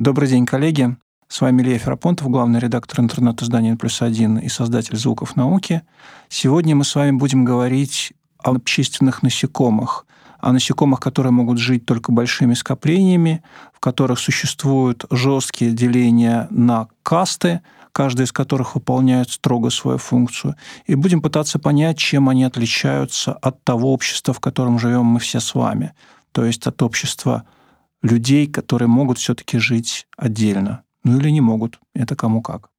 Добрый 0.00 0.30
день, 0.30 0.46
коллеги. 0.46 0.96
С 1.28 1.42
вами 1.42 1.60
Илья 1.60 1.76
Ферапонтов, 1.76 2.30
главный 2.30 2.58
редактор 2.58 3.00
интернет-издания 3.00 3.76
«Плюс 3.76 4.00
один» 4.00 4.38
и 4.38 4.48
создатель 4.48 4.96
«Звуков 4.96 5.36
науки». 5.36 5.82
Сегодня 6.30 6.74
мы 6.74 6.84
с 6.84 6.94
вами 6.94 7.10
будем 7.10 7.44
говорить 7.44 8.14
о 8.38 8.52
общественных 8.52 9.22
насекомых, 9.22 10.06
о 10.38 10.52
насекомых, 10.52 11.00
которые 11.00 11.32
могут 11.32 11.58
жить 11.58 11.84
только 11.84 12.12
большими 12.12 12.54
скоплениями, 12.54 13.42
в 13.74 13.80
которых 13.80 14.20
существуют 14.20 15.04
жесткие 15.10 15.72
деления 15.72 16.46
на 16.48 16.88
касты, 17.02 17.60
каждая 17.92 18.26
из 18.26 18.32
которых 18.32 18.76
выполняет 18.76 19.28
строго 19.28 19.68
свою 19.68 19.98
функцию. 19.98 20.56
И 20.86 20.94
будем 20.94 21.20
пытаться 21.20 21.58
понять, 21.58 21.98
чем 21.98 22.30
они 22.30 22.44
отличаются 22.44 23.34
от 23.34 23.62
того 23.64 23.92
общества, 23.92 24.32
в 24.32 24.40
котором 24.40 24.78
живем 24.78 25.04
мы 25.04 25.20
все 25.20 25.40
с 25.40 25.54
вами. 25.54 25.92
То 26.32 26.46
есть 26.46 26.66
от 26.66 26.80
общества 26.80 27.44
людей, 28.02 28.46
которые 28.46 28.88
могут 28.88 29.18
все-таки 29.18 29.58
жить 29.58 30.06
отдельно. 30.16 30.84
Ну 31.04 31.18
или 31.18 31.30
не 31.30 31.40
могут. 31.40 31.78
Это 31.94 32.16
кому 32.16 32.42
как. 32.42 32.70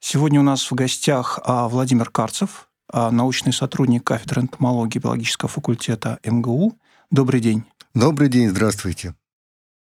Сегодня 0.00 0.40
у 0.40 0.42
нас 0.42 0.70
в 0.70 0.74
гостях 0.74 1.40
а, 1.44 1.68
Владимир 1.68 2.10
Карцев, 2.10 2.68
а, 2.92 3.10
научный 3.10 3.52
сотрудник 3.52 4.04
кафедры 4.04 4.42
энтомологии 4.42 4.98
биологического 4.98 5.48
факультета 5.48 6.18
МГУ. 6.24 6.78
Добрый 7.10 7.40
день. 7.40 7.64
Добрый 7.94 8.28
день, 8.28 8.50
здравствуйте. 8.50 9.14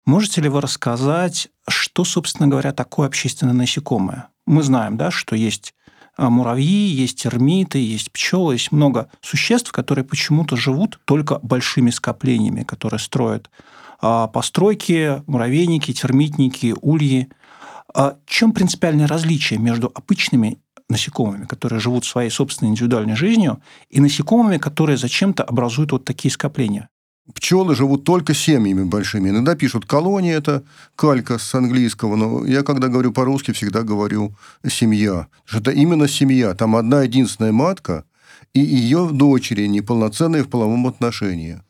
Можете 0.05 0.41
ли 0.41 0.49
вы 0.49 0.61
рассказать, 0.61 1.49
что, 1.67 2.05
собственно 2.05 2.47
говоря, 2.47 2.71
такое 2.71 3.07
общественное 3.07 3.53
насекомое? 3.53 4.29
Мы 4.45 4.61
знаем, 4.61 4.97
да, 4.97 5.09
что 5.09 5.35
есть 5.35 5.73
а, 6.15 6.29
муравьи, 6.29 6.87
есть 6.87 7.23
термиты, 7.23 7.79
есть 7.79 8.11
пчелы, 8.11 8.53
есть 8.53 8.71
много 8.71 9.09
существ, 9.21 9.71
которые 9.71 10.05
почему-то 10.05 10.55
живут 10.55 10.99
только 11.05 11.39
большими 11.39 11.89
скоплениями, 11.89 12.63
которые 12.63 12.99
строят 12.99 13.49
постройки, 14.31 15.23
муравейники, 15.27 15.93
термитники, 15.93 16.75
ульи. 16.81 17.29
А 17.93 18.17
чем 18.25 18.51
принципиальное 18.51 19.07
различие 19.07 19.59
между 19.59 19.91
обычными 19.93 20.59
насекомыми, 20.89 21.45
которые 21.45 21.79
живут 21.79 22.05
своей 22.05 22.29
собственной 22.29 22.71
индивидуальной 22.71 23.15
жизнью, 23.15 23.61
и 23.89 23.99
насекомыми, 23.99 24.57
которые 24.57 24.97
зачем-то 24.97 25.43
образуют 25.43 25.91
вот 25.91 26.05
такие 26.05 26.31
скопления? 26.31 26.89
Пчелы 27.33 27.75
живут 27.75 28.03
только 28.03 28.35
семьями 28.35 28.83
большими. 28.83 29.29
Иногда 29.29 29.55
пишут 29.55 29.85
колонии, 29.85 30.31
это 30.31 30.63
калька 30.95 31.39
с 31.39 31.55
английского, 31.55 32.15
но 32.15 32.45
я, 32.45 32.61
когда 32.61 32.87
говорю 32.87 33.11
по-русски, 33.11 33.51
всегда 33.51 33.81
говорю 33.81 34.35
семья. 34.67 35.27
Это 35.51 35.71
именно 35.71 36.07
семья. 36.07 36.53
Там 36.53 36.75
одна 36.75 37.01
единственная 37.01 37.51
матка, 37.51 38.05
и 38.53 38.59
ее 38.59 39.09
дочери 39.11 39.65
неполноценные 39.65 40.43
в 40.43 40.49
половом 40.49 40.85
отношении. 40.85 41.61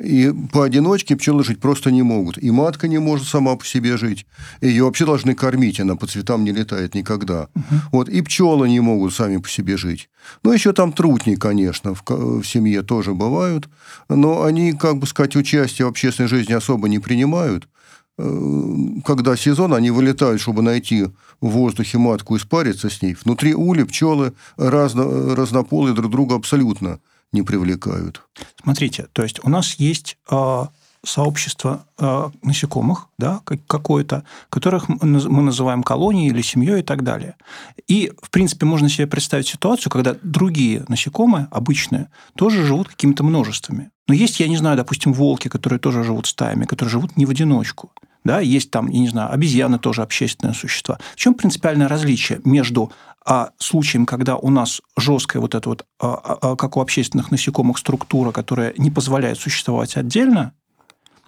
И 0.00 0.32
поодиночке 0.52 1.14
пчелы 1.14 1.44
жить 1.44 1.60
просто 1.60 1.90
не 1.90 2.02
могут. 2.02 2.38
И 2.38 2.50
матка 2.50 2.88
не 2.88 2.98
может 2.98 3.26
сама 3.26 3.54
по 3.56 3.66
себе 3.66 3.96
жить. 3.96 4.26
Ее 4.62 4.84
вообще 4.84 5.04
должны 5.04 5.34
кормить, 5.34 5.78
она 5.78 5.94
по 5.94 6.06
цветам 6.06 6.44
не 6.44 6.52
летает 6.52 6.94
никогда. 6.94 7.48
Угу. 7.54 7.74
Вот, 7.92 8.08
и 8.08 8.22
пчелы 8.22 8.68
не 8.68 8.80
могут 8.80 9.14
сами 9.14 9.36
по 9.36 9.48
себе 9.48 9.76
жить. 9.76 10.08
Ну, 10.42 10.52
еще 10.52 10.72
там 10.72 10.92
трутни, 10.92 11.34
конечно, 11.34 11.94
в, 11.94 12.02
в 12.06 12.44
семье 12.44 12.82
тоже 12.82 13.14
бывают. 13.14 13.68
Но 14.08 14.42
они, 14.42 14.72
как 14.72 14.98
бы 14.98 15.06
сказать, 15.06 15.36
участие 15.36 15.86
в 15.86 15.90
общественной 15.90 16.28
жизни 16.28 16.54
особо 16.54 16.88
не 16.88 16.98
принимают. 16.98 17.68
Э, 18.16 19.02
когда 19.04 19.36
сезон, 19.36 19.74
они 19.74 19.90
вылетают, 19.90 20.40
чтобы 20.40 20.62
найти 20.62 21.04
в 21.40 21.48
воздухе 21.48 21.98
матку 21.98 22.36
и 22.36 22.38
спариться 22.38 22.88
с 22.88 23.02
ней. 23.02 23.16
Внутри 23.22 23.54
ули 23.54 23.82
пчелы 23.82 24.32
разно, 24.56 25.34
разнополые 25.34 25.94
друг 25.94 26.10
друга 26.10 26.36
абсолютно 26.36 27.00
не 27.32 27.42
привлекают. 27.42 28.22
Смотрите, 28.62 29.08
то 29.12 29.22
есть 29.22 29.40
у 29.44 29.48
нас 29.48 29.74
есть 29.74 30.16
э, 30.30 30.64
сообщество 31.04 31.86
э, 31.98 32.30
насекомых, 32.42 33.08
да, 33.18 33.40
какое-то, 33.66 34.24
которых 34.48 34.88
мы 34.88 35.42
называем 35.42 35.82
колонией 35.82 36.30
или 36.30 36.42
семьей 36.42 36.80
и 36.80 36.82
так 36.82 37.02
далее. 37.02 37.36
И, 37.88 38.12
в 38.22 38.30
принципе, 38.30 38.66
можно 38.66 38.88
себе 38.88 39.06
представить 39.06 39.48
ситуацию, 39.48 39.90
когда 39.90 40.16
другие 40.22 40.84
насекомые, 40.88 41.48
обычные, 41.50 42.08
тоже 42.36 42.64
живут 42.64 42.88
какими-то 42.88 43.22
множествами. 43.22 43.90
Но 44.08 44.14
есть, 44.14 44.40
я 44.40 44.48
не 44.48 44.56
знаю, 44.56 44.76
допустим, 44.76 45.12
волки, 45.12 45.48
которые 45.48 45.78
тоже 45.78 46.02
живут 46.02 46.26
стаями, 46.26 46.64
которые 46.64 46.90
живут 46.90 47.16
не 47.16 47.26
в 47.26 47.30
одиночку. 47.30 47.92
Да, 48.22 48.40
есть 48.40 48.70
там, 48.70 48.88
я 48.88 49.00
не 49.00 49.08
знаю, 49.08 49.32
обезьяны 49.32 49.78
тоже 49.78 50.02
общественные 50.02 50.52
существа. 50.54 50.98
В 51.14 51.16
чем 51.16 51.32
принципиальное 51.32 51.88
различие 51.88 52.40
между 52.44 52.92
а 53.30 53.52
случаем, 53.58 54.06
когда 54.06 54.36
у 54.36 54.50
нас 54.50 54.82
жесткая 54.98 55.40
вот 55.40 55.54
эта 55.54 55.68
вот, 55.68 55.86
а, 56.00 56.14
а, 56.14 56.38
а, 56.42 56.56
как 56.56 56.76
у 56.76 56.80
общественных 56.80 57.30
насекомых, 57.30 57.78
структура, 57.78 58.32
которая 58.32 58.74
не 58.76 58.90
позволяет 58.90 59.38
существовать 59.38 59.96
отдельно, 59.96 60.52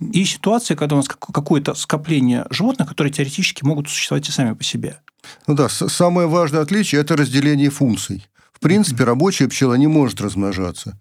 и 0.01 0.25
ситуация, 0.25 0.77
когда 0.77 0.97
у 0.97 0.99
нас 0.99 1.07
какое-то 1.07 1.75
скопление 1.75 2.45
животных, 2.51 2.89
которые 2.89 3.13
теоретически 3.13 3.65
могут 3.65 3.89
существовать 3.89 4.29
и 4.29 4.33
сами 4.33 4.53
по 4.53 4.65
себе. 4.65 4.99
Ну 5.47 5.55
да, 5.55 5.69
самое 5.69 6.27
важное 6.27 6.63
отличие– 6.63 7.01
это 7.03 7.17
разделение 7.17 7.71
функций. 7.71 8.27
В 8.53 8.59
принципе, 8.59 9.05
рабочая 9.05 9.47
пчела 9.47 9.75
не 9.75 9.87
может 9.87 10.21
размножаться. 10.21 11.01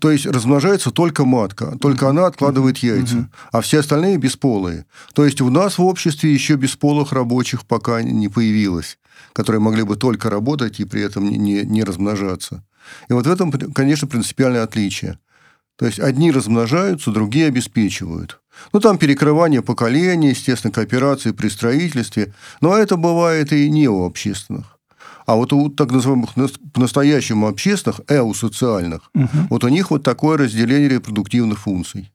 То 0.00 0.10
есть 0.10 0.26
размножается 0.26 0.90
только 0.90 1.24
матка, 1.24 1.76
только 1.80 2.08
она 2.08 2.26
откладывает 2.26 2.78
яйца, 2.78 3.28
а 3.52 3.60
все 3.60 3.80
остальные 3.80 4.18
бесполые. 4.18 4.86
То 5.14 5.24
есть 5.24 5.40
у 5.40 5.50
нас 5.50 5.78
в 5.78 5.84
обществе 5.84 6.32
еще 6.32 6.54
бесполых 6.54 7.12
рабочих 7.12 7.64
пока 7.64 8.02
не 8.02 8.28
появилось, 8.28 8.98
которые 9.32 9.60
могли 9.60 9.82
бы 9.82 9.96
только 9.96 10.30
работать 10.30 10.80
и 10.80 10.84
при 10.84 11.02
этом 11.02 11.28
не, 11.28 11.62
не 11.62 11.84
размножаться. 11.84 12.64
И 13.08 13.12
вот 13.12 13.26
в 13.26 13.30
этом, 13.30 13.50
конечно, 13.50 14.08
принципиальное 14.08 14.62
отличие. 14.62 15.18
То 15.76 15.86
есть 15.86 16.00
одни 16.00 16.30
размножаются, 16.30 17.10
другие 17.10 17.46
обеспечивают. 17.46 18.40
Ну, 18.72 18.80
там 18.80 18.96
перекрывание 18.96 19.62
поколений, 19.62 20.30
естественно, 20.30 20.72
кооперации 20.72 21.32
при 21.32 21.48
строительстве, 21.48 22.32
но 22.60 22.76
это 22.76 22.96
бывает 22.96 23.52
и 23.52 23.68
не 23.68 23.88
у 23.88 24.04
общественных. 24.04 24.75
А 25.26 25.34
вот 25.34 25.52
у 25.52 25.68
так 25.68 25.90
называемых 25.90 26.30
по-настоящему 26.72 27.48
общественных, 27.48 28.00
эусоциальных, 28.08 29.10
угу. 29.14 29.28
вот 29.50 29.64
у 29.64 29.68
них 29.68 29.90
вот 29.90 30.02
такое 30.02 30.38
разделение 30.38 30.88
репродуктивных 30.88 31.58
функций. 31.58 32.12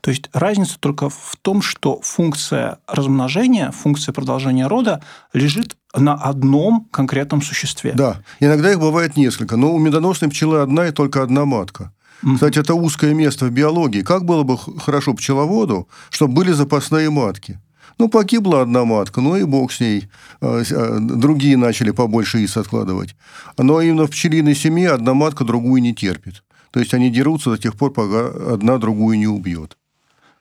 То 0.00 0.10
есть 0.10 0.30
разница 0.32 0.78
только 0.78 1.08
в 1.08 1.36
том, 1.42 1.62
что 1.62 2.00
функция 2.02 2.78
размножения, 2.86 3.70
функция 3.70 4.12
продолжения 4.12 4.66
рода 4.66 5.02
лежит 5.32 5.76
на 5.94 6.14
одном 6.14 6.86
конкретном 6.90 7.42
существе. 7.42 7.92
Да. 7.94 8.22
Иногда 8.40 8.72
их 8.72 8.80
бывает 8.80 9.16
несколько, 9.16 9.56
но 9.56 9.74
у 9.74 9.78
медоносной 9.78 10.30
пчелы 10.30 10.60
одна 10.60 10.88
и 10.88 10.92
только 10.92 11.22
одна 11.22 11.44
матка. 11.44 11.92
Кстати, 12.34 12.58
это 12.58 12.74
узкое 12.74 13.12
место 13.12 13.44
в 13.44 13.50
биологии. 13.50 14.00
Как 14.00 14.24
было 14.24 14.42
бы 14.42 14.56
хорошо 14.56 15.12
пчеловоду, 15.14 15.88
чтобы 16.10 16.34
были 16.34 16.52
запасные 16.52 17.10
матки? 17.10 17.60
Ну, 17.98 18.08
погибла 18.08 18.62
одна 18.62 18.84
матка, 18.84 19.20
ну 19.20 19.36
и 19.36 19.44
бог 19.44 19.72
с 19.72 19.80
ней. 19.80 20.08
А, 20.40 20.62
а, 20.70 20.98
другие 21.00 21.56
начали 21.56 21.92
побольше 21.92 22.38
яиц 22.38 22.56
откладывать. 22.56 23.16
Но 23.56 23.80
именно 23.80 24.06
в 24.06 24.10
пчелиной 24.10 24.54
семье 24.54 24.90
одна 24.90 25.14
матка 25.14 25.44
другую 25.44 25.80
не 25.80 25.94
терпит. 25.94 26.42
То 26.70 26.80
есть 26.80 26.92
они 26.92 27.10
дерутся 27.10 27.50
до 27.50 27.58
тех 27.58 27.74
пор, 27.74 27.92
пока 27.92 28.26
одна 28.52 28.76
другую 28.76 29.18
не 29.18 29.26
убьет. 29.26 29.78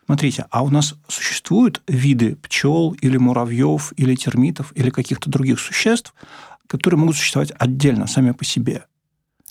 Смотрите, 0.05 0.45
а 0.51 0.63
у 0.63 0.69
нас 0.69 0.95
существуют 1.07 1.81
виды 1.87 2.35
пчел 2.35 2.91
или 3.01 3.17
муравьев, 3.17 3.93
или 3.95 4.15
термитов, 4.15 4.71
или 4.75 4.89
каких-то 4.89 5.29
других 5.29 5.59
существ, 5.59 6.13
которые 6.67 6.99
могут 6.99 7.15
существовать 7.15 7.53
отдельно, 7.57 8.05
сами 8.05 8.31
по 8.31 8.43
себе? 8.43 8.83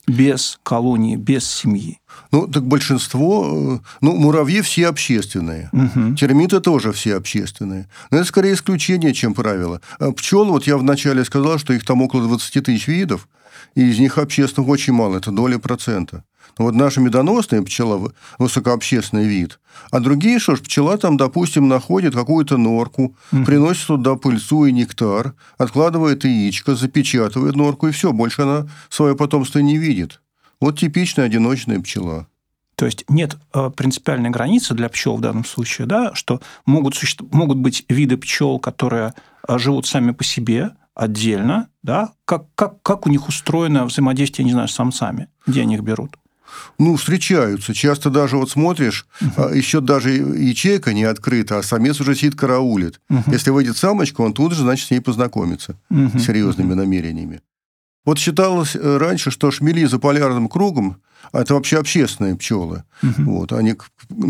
Без 0.07 0.59
колонии, 0.63 1.17
без 1.17 1.47
семьи? 1.47 2.01
Ну, 2.31 2.47
так 2.47 2.65
большинство... 2.65 3.81
Э, 3.83 3.87
ну, 4.01 4.17
муравьи 4.17 4.61
все 4.61 4.89
общественные. 4.89 5.71
Угу. 5.73 6.17
Термиты 6.17 6.61
тоже 6.61 6.93
все 6.93 7.17
общественные. 7.17 7.89
Но 8.11 8.19
это 8.19 8.27
скорее 8.27 8.55
исключение, 8.55 9.15
чем 9.15 9.35
правило. 9.35 9.81
А 9.99 10.13
пчел, 10.13 10.47
вот 10.47 10.67
я 10.67 10.77
вначале 10.77 11.25
сказал, 11.25 11.59
что 11.59 11.73
их 11.73 11.85
там 11.85 12.03
около 12.03 12.27
20 12.27 12.65
тысяч 12.65 12.89
видов, 12.89 13.29
и 13.75 13.83
из 13.83 13.99
них 13.99 14.19
общественных 14.19 14.69
очень 14.69 14.93
мало, 14.93 15.19
это 15.19 15.31
доля 15.31 15.59
процента. 15.59 16.25
Вот 16.59 16.75
наша 16.75 17.01
медоносная 17.01 17.63
пчела– 17.63 18.13
высокообщественный 18.39 19.27
вид. 19.27 19.59
А 19.91 20.01
другие, 20.01 20.39
что 20.39 20.57
ж, 20.57 20.61
пчела 20.61 20.97
там, 20.99 21.17
допустим, 21.17 21.69
находит 21.69 22.15
какую-то 22.15 22.57
норку, 22.57 23.17
mm. 23.33 23.45
приносит 23.45 23.87
туда 23.87 24.15
пыльцу 24.15 24.67
и 24.67 24.73
нектар, 24.73 25.35
откладывает 25.59 26.25
яичко, 26.25 26.75
запечатывает 26.75 27.57
норку, 27.57 27.89
и 27.89 27.91
все, 27.93 28.13
больше 28.13 28.43
она 28.43 28.69
свое 28.89 29.17
потомство 29.17 29.59
не 29.59 29.77
видит. 29.77 30.21
Вот 30.61 30.79
типичная 30.79 31.27
одиночная 31.27 31.81
пчела. 31.81 32.29
То 32.77 32.87
есть 32.87 33.05
нет 33.09 33.37
э, 33.53 33.71
принципиальной 33.71 34.31
границы 34.31 34.75
для 34.75 34.89
пчел 34.89 35.17
в 35.17 35.21
данном 35.21 35.45
случае, 35.45 35.87
да, 35.87 36.15
что 36.15 36.41
могут, 36.67 36.97
могут 37.33 37.59
быть 37.59 37.85
виды 37.89 38.17
пчел, 38.17 38.59
которые 38.59 39.15
э, 39.47 39.59
живут 39.59 39.87
сами 39.87 40.11
по 40.11 40.25
себе, 40.25 40.73
отдельно, 40.95 41.69
да, 41.83 42.13
как, 42.25 42.47
как, 42.55 42.83
как 42.83 43.07
у 43.07 43.11
них 43.11 43.29
устроено 43.29 43.85
взаимодействие, 43.85 44.45
не 44.45 44.53
знаю, 44.53 44.69
с 44.69 44.75
самцами, 44.75 45.29
где 45.47 45.63
они 45.63 45.75
их 45.75 45.83
берут? 45.83 46.17
Ну, 46.79 46.97
встречаются. 46.97 47.75
Часто 47.75 48.11
даже 48.11 48.37
вот 48.37 48.51
смотришь, 48.51 49.07
угу. 49.21 49.49
еще 49.49 49.81
даже 49.81 50.11
ячейка 50.11 50.93
не 50.93 51.05
открыта, 51.05 51.59
а 51.59 51.63
самец 51.63 52.01
уже 52.01 52.15
сидит 52.15 52.37
караулит. 52.37 53.01
Угу. 53.11 53.33
Если 53.33 53.51
выйдет 53.51 53.77
самочка, 53.77 54.21
он 54.21 54.33
тут 54.33 54.53
же, 54.53 54.63
значит, 54.63 54.89
с 54.89 54.91
ней 54.91 55.01
познакомится 55.01 55.77
угу. 55.91 56.19
с 56.19 56.25
серьезными 56.25 56.73
угу. 56.73 56.77
намерениями. 56.77 57.41
Вот 58.05 58.19
считалось 58.19 58.77
э, 58.77 58.97
раньше, 58.99 59.31
что 59.31 59.51
шмели 59.51 59.85
за 59.87 59.99
полярным 59.99 60.49
кругом 60.49 61.01
а 61.33 61.43
это 61.43 61.55
вообще 61.55 61.79
общественные 61.79 62.37
пчелы. 62.37 62.85
Угу. 63.03 63.31
Вот, 63.31 63.53
они 63.53 63.75
к, 63.75 63.87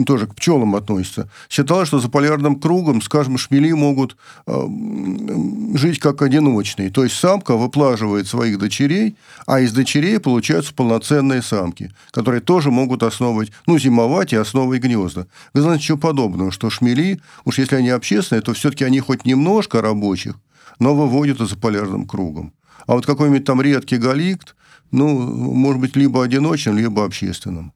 тоже 0.07 0.27
к 0.27 0.35
пчелам 0.35 0.75
относятся. 0.75 1.29
Считалось, 1.49 1.89
что 1.89 1.99
за 1.99 2.09
полярным 2.09 2.61
кругом, 2.61 3.03
скажем, 3.03 3.39
шмели 3.39 3.73
могут 3.73 4.17
э, 4.47 4.67
жить 5.75 5.99
как 5.99 6.23
одиночные. 6.23 6.91
То 6.91 7.05
есть 7.05 7.17
самка 7.17 7.57
выплаживает 7.57 8.27
своих 8.27 8.59
дочерей, 8.59 9.17
а 9.47 9.61
из 9.61 9.73
дочерей 9.73 10.19
получаются 10.19 10.75
полноценные 10.75 11.43
самки, 11.43 11.93
которые 12.11 12.41
тоже 12.41 12.71
могут 12.71 13.03
основывать, 13.03 13.53
ну, 13.67 13.79
зимовать 13.79 14.33
и 14.33 14.37
основывать 14.37 14.83
гнезда. 14.83 15.27
Вы 15.53 15.61
знаете, 15.61 15.83
ничего 15.83 15.99
подобного, 15.99 16.51
что 16.51 16.71
шмели, 16.71 17.21
уж 17.45 17.59
если 17.59 17.77
они 17.77 17.91
общественные, 17.91 18.43
то 18.43 18.55
все-таки 18.55 18.85
они 18.85 19.01
хоть 19.01 19.25
немножко 19.25 19.81
рабочих, 19.81 20.37
но 20.79 20.95
выводят 20.95 21.39
за 21.39 21.57
полярным 21.57 22.07
кругом. 22.07 22.53
А 22.87 22.95
вот 22.95 23.07
какой-нибудь 23.07 23.45
там 23.45 23.63
редкий 23.63 23.97
галикт, 23.97 24.55
ну, 24.91 25.09
может 25.55 25.81
быть, 25.81 25.97
либо 25.97 26.23
одиночным, 26.23 26.79
либо 26.79 27.05
общественным. 27.05 27.73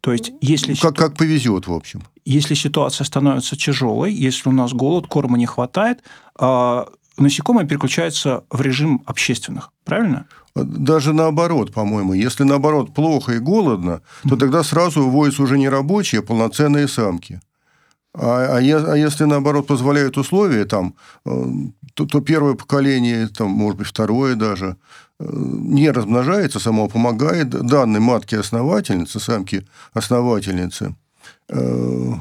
То 0.00 0.12
есть, 0.12 0.32
если... 0.40 0.74
Как, 0.74 0.94
как 0.96 1.16
повезет, 1.16 1.66
в 1.66 1.72
общем. 1.72 2.02
Если 2.24 2.54
ситуация 2.54 3.04
становится 3.04 3.56
тяжелой, 3.56 4.12
если 4.12 4.48
у 4.48 4.52
нас 4.52 4.72
голод, 4.72 5.06
корма 5.08 5.36
не 5.36 5.46
хватает, 5.46 6.02
а, 6.38 6.86
насекомые 7.18 7.66
переключаются 7.66 8.44
в 8.50 8.60
режим 8.60 9.02
общественных, 9.06 9.72
правильно? 9.84 10.26
Даже 10.54 11.12
наоборот, 11.12 11.72
по-моему. 11.72 12.14
Если 12.14 12.44
наоборот 12.44 12.94
плохо 12.94 13.32
и 13.32 13.38
голодно, 13.38 14.00
то 14.28 14.36
тогда 14.36 14.62
сразу 14.62 15.02
выводятся 15.02 15.42
уже 15.42 15.58
не 15.58 15.68
рабочие, 15.68 16.20
а 16.20 16.22
полноценные 16.22 16.88
самки. 16.88 17.40
А, 18.14 18.56
а, 18.56 18.58
а 18.58 18.96
если, 18.96 19.24
наоборот, 19.24 19.66
позволяют 19.66 20.16
условия, 20.16 20.64
там, 20.64 20.94
э, 21.26 21.30
то, 21.94 22.06
то 22.06 22.20
первое 22.20 22.54
поколение, 22.54 23.28
там, 23.28 23.50
может 23.50 23.78
быть, 23.78 23.86
второе 23.86 24.36
даже, 24.36 24.76
не 25.18 25.90
размножается 25.90 26.60
само, 26.60 26.88
помогает 26.88 27.50
данной 27.50 28.00
матке-основательнице, 28.00 29.18
самке-основательнице, 29.20 30.94
э, 31.48 32.12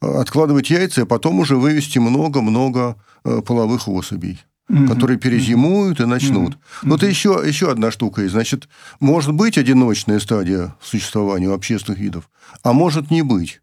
откладывать 0.00 0.70
яйца, 0.70 1.02
а 1.02 1.06
потом 1.06 1.40
уже 1.40 1.56
вывести 1.56 1.98
много-много 1.98 2.96
половых 3.44 3.88
особей 3.88 4.40
mm 4.72 4.88
которые 4.88 5.18
перезимуют 5.18 6.00
и 6.00 6.06
начнут. 6.06 6.54
mm 6.54 6.58
Но 6.82 6.96
это 6.96 7.06
еще, 7.06 7.42
еще 7.44 7.70
одна 7.70 7.90
штука 7.90 8.22
есть. 8.22 8.32
Значит, 8.32 8.68
может 9.00 9.32
быть 9.32 9.58
одиночная 9.58 10.18
стадия 10.18 10.74
существования 10.80 11.48
у 11.48 11.52
общественных 11.52 12.00
видов, 12.00 12.30
а 12.62 12.72
может 12.72 13.10
не 13.10 13.22
быть. 13.22 13.60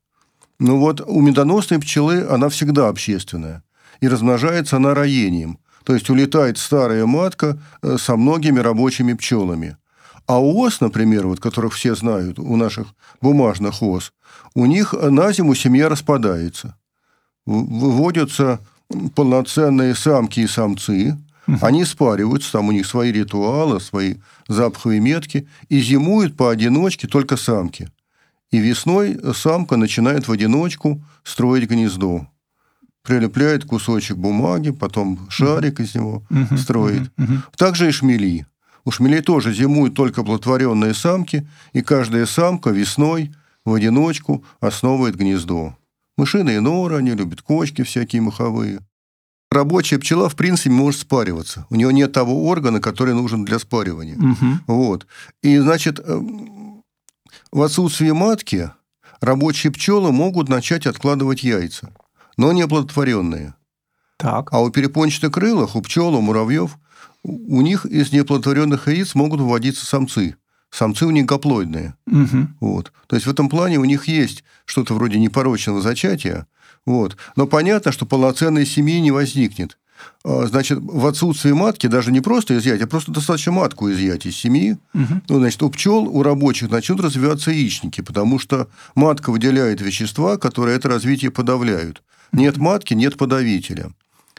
Ну 0.60 0.78
вот 0.78 1.02
у 1.02 1.22
медоносной 1.22 1.80
пчелы 1.80 2.28
она 2.30 2.50
всегда 2.50 2.90
общественная. 2.90 3.64
И 4.02 4.08
размножается 4.08 4.78
она 4.78 4.94
роением. 4.94 5.60
То 5.90 5.96
есть 5.96 6.08
улетает 6.12 6.60
старая 6.60 7.08
матка 7.08 7.58
э, 7.82 7.98
со 7.98 8.16
многими 8.16 8.60
рабочими 8.60 9.14
пчелами. 9.14 9.76
А 10.28 10.40
у 10.40 10.60
ос, 10.60 10.82
например, 10.82 11.26
вот, 11.26 11.40
которых 11.40 11.74
все 11.74 11.96
знают, 11.96 12.38
у 12.38 12.56
наших 12.58 12.94
бумажных 13.22 13.82
ос, 13.82 14.14
у 14.54 14.68
них 14.68 14.94
на 14.94 15.32
зиму 15.32 15.56
семья 15.56 15.90
распадается. 15.90 16.76
Выводятся 17.48 18.60
полноценные 19.16 19.96
самки 19.96 20.42
и 20.42 20.48
самцы, 20.48 21.18
они 21.60 21.86
спариваются, 21.86 22.52
там 22.52 22.68
у 22.68 22.72
них 22.72 22.86
свои 22.86 23.12
ритуалы, 23.12 23.80
свои 23.80 24.18
запаховые 24.48 25.00
метки, 25.00 25.48
и 25.70 25.80
зимуют 25.80 26.38
поодиночке 26.38 27.08
только 27.08 27.36
самки. 27.36 27.90
И 28.52 28.60
весной 28.60 29.20
самка 29.34 29.76
начинает 29.76 30.28
в 30.28 30.32
одиночку 30.32 31.02
строить 31.24 31.68
гнездо. 31.68 32.28
Прилепляет 33.10 33.66
кусочек 33.66 34.18
бумаги, 34.18 34.70
потом 34.70 35.28
шарик 35.32 35.80
из 35.80 35.96
него 35.96 36.22
строит. 36.56 37.12
Также 37.58 37.90
и 37.90 37.92
шмели. 37.92 38.46
У 38.86 38.92
шмелей 38.92 39.22
тоже 39.22 39.52
зимуют 39.52 39.96
только 39.96 40.24
плодотворенные 40.24 40.94
самки, 40.94 41.48
и 41.74 41.82
каждая 41.82 42.28
самка 42.28 42.70
весной 42.70 43.34
в 43.66 43.74
одиночку 43.74 44.44
основывает 44.60 45.16
гнездо. 45.16 45.76
Мышиные 46.18 46.60
норы, 46.60 46.98
они 46.98 47.16
любят 47.16 47.42
кочки 47.42 47.82
всякие 47.82 48.22
маховые. 48.22 48.80
Рабочая 49.50 49.98
пчела, 49.98 50.30
в 50.30 50.36
принципе, 50.36 50.70
может 50.70 51.02
спариваться. 51.02 51.66
У 51.72 51.76
нее 51.76 51.92
нет 51.92 52.12
того 52.12 52.48
органа, 52.48 52.80
который 52.80 53.16
нужен 53.16 53.44
для 53.44 53.58
спаривания. 53.58 54.18
Угу. 54.18 54.46
Вот. 54.68 55.08
И, 55.42 55.58
значит, 55.58 56.00
в 57.52 57.62
отсутствие 57.64 58.14
матки 58.14 58.70
рабочие 59.20 59.74
пчелы 59.74 60.12
могут 60.12 60.48
начать 60.48 60.86
откладывать 60.86 61.42
яйца, 61.44 61.90
но 62.40 62.54
не 62.54 62.62
оплодотворенные. 62.62 63.54
Так. 64.16 64.48
А 64.54 64.62
у 64.62 64.70
перепончатокрылых, 64.70 65.76
у 65.76 65.82
пчел, 65.82 66.16
у 66.16 66.22
муравьев, 66.22 66.78
у 67.22 67.62
них 67.62 67.86
из 67.86 68.14
неоплодотворенных 68.14 68.88
яиц 68.88 69.14
могут 69.14 69.42
выводиться 69.42 69.86
самцы. 69.86 70.38
Самцы 70.72 71.06
у 71.06 71.12
них 71.12 71.26
гаплоидные. 71.26 71.96
Угу. 72.08 72.48
Вот. 72.62 72.94
То 73.08 73.18
есть 73.18 73.28
в 73.28 73.30
этом 73.30 73.50
плане 73.50 73.78
у 73.78 73.84
них 73.84 74.08
есть 74.08 74.46
что-то 74.64 74.94
вроде 74.94 75.20
непорочного 75.20 75.82
зачатия. 75.82 76.48
Вот. 76.86 77.18
Но 77.36 77.46
понятно, 77.46 77.92
что 77.92 78.06
полноценной 78.06 78.66
семьи 78.66 79.02
не 79.02 79.12
возникнет. 79.12 79.78
А, 80.24 80.46
значит, 80.48 80.80
в 80.82 81.06
отсутствие 81.08 81.56
матки 81.56 81.88
даже 81.88 82.10
не 82.14 82.22
просто 82.22 82.58
изъять, 82.58 82.82
а 82.82 82.88
просто 82.88 83.12
достаточно 83.12 83.52
матку 83.52 83.92
изъять 83.92 84.26
из 84.26 84.38
семьи. 84.38 84.78
Угу. 84.94 85.22
Ну, 85.28 85.40
значит, 85.40 85.62
у 85.62 85.70
пчел, 85.70 86.08
у 86.08 86.24
рабочих 86.24 86.70
начнут 86.70 87.02
развиваться 87.02 87.52
яичники, 87.52 88.00
потому 88.00 88.40
что 88.40 88.70
матка 88.96 89.30
выделяет 89.30 89.82
вещества, 89.82 90.38
которые 90.38 90.78
это 90.78 90.88
развитие 90.88 91.32
подавляют. 91.32 92.02
Нет 92.32 92.58
матки, 92.58 92.94
нет 92.94 93.18
подавителя. 93.18 93.92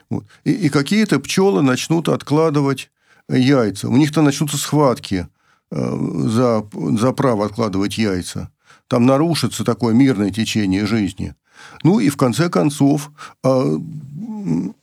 Вот. 0.08 0.24
И, 0.44 0.52
и 0.52 0.68
какие-то 0.68 1.20
пчелы 1.20 1.62
начнут 1.62 2.08
откладывать 2.08 2.90
яйца. 3.28 3.88
У 3.88 3.96
них-то 3.96 4.22
начнутся 4.22 4.58
схватки 4.58 5.28
э, 5.70 5.98
за, 6.28 6.66
за 6.72 7.12
право 7.12 7.46
откладывать 7.46 7.98
яйца. 7.98 8.50
Там 8.88 9.06
нарушится 9.06 9.64
такое 9.64 9.94
мирное 9.94 10.30
течение 10.30 10.84
жизни. 10.86 11.34
Ну 11.84 12.00
и 12.00 12.08
в 12.08 12.16
конце 12.16 12.48
концов 12.48 13.10
а, 13.44 13.78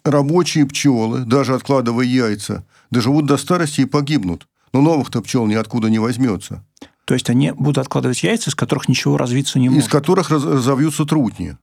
рабочие 0.04 0.65
пчелы, 0.65 1.25
даже 1.25 1.56
откладывая 1.56 2.06
яйца, 2.06 2.63
доживут 2.92 3.25
до 3.25 3.38
старости 3.38 3.81
и 3.81 3.86
погибнут. 3.86 4.48
Но 4.74 4.81
новых-то 4.81 5.21
пчел 5.21 5.45
ниоткуда 5.45 5.89
не 5.89 6.00
возьмется. 6.00 6.63
То 7.06 7.13
есть 7.13 7.30
они 7.30 7.51
будут 7.51 7.77
откладывать 7.77 8.24
яйца, 8.24 8.50
из 8.50 8.56
которых 8.56 8.89
ничего 8.89 9.18
развиться 9.18 9.59
не 9.59 9.69
может? 9.69 9.86
Из 9.86 9.89
которых 9.89 10.30
разовьются 10.30 11.06
трутни. 11.06 11.57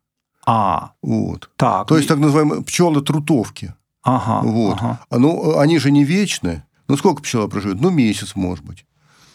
А, 0.47 0.93
вот. 1.03 1.51
Так. 1.57 1.87
То 1.87 1.97
есть 1.97 2.09
так 2.09 2.19
называемые 2.19 2.63
пчелы 2.63 3.03
трутовки. 3.03 3.75
Ага. 4.03 4.47
Вот. 4.47 4.79
Ага. 4.79 5.01
Ну, 5.11 5.59
они 5.59 5.79
же 5.79 5.91
не 5.91 6.05
вечны. 6.05 6.65
Ну, 6.89 6.97
сколько 6.97 7.23
пчела 7.23 7.47
проживет? 7.47 7.81
Ну, 7.81 7.91
месяц, 7.91 8.35
может 8.35 8.65
быть. 8.65 8.85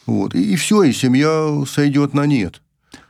Вот. 0.06 0.36
И, 0.36 0.54
и 0.54 0.56
все, 0.56 0.84
и 0.84 0.94
семья 0.94 1.64
сойдет 1.68 2.14
на 2.14 2.26
нет. 2.26 2.62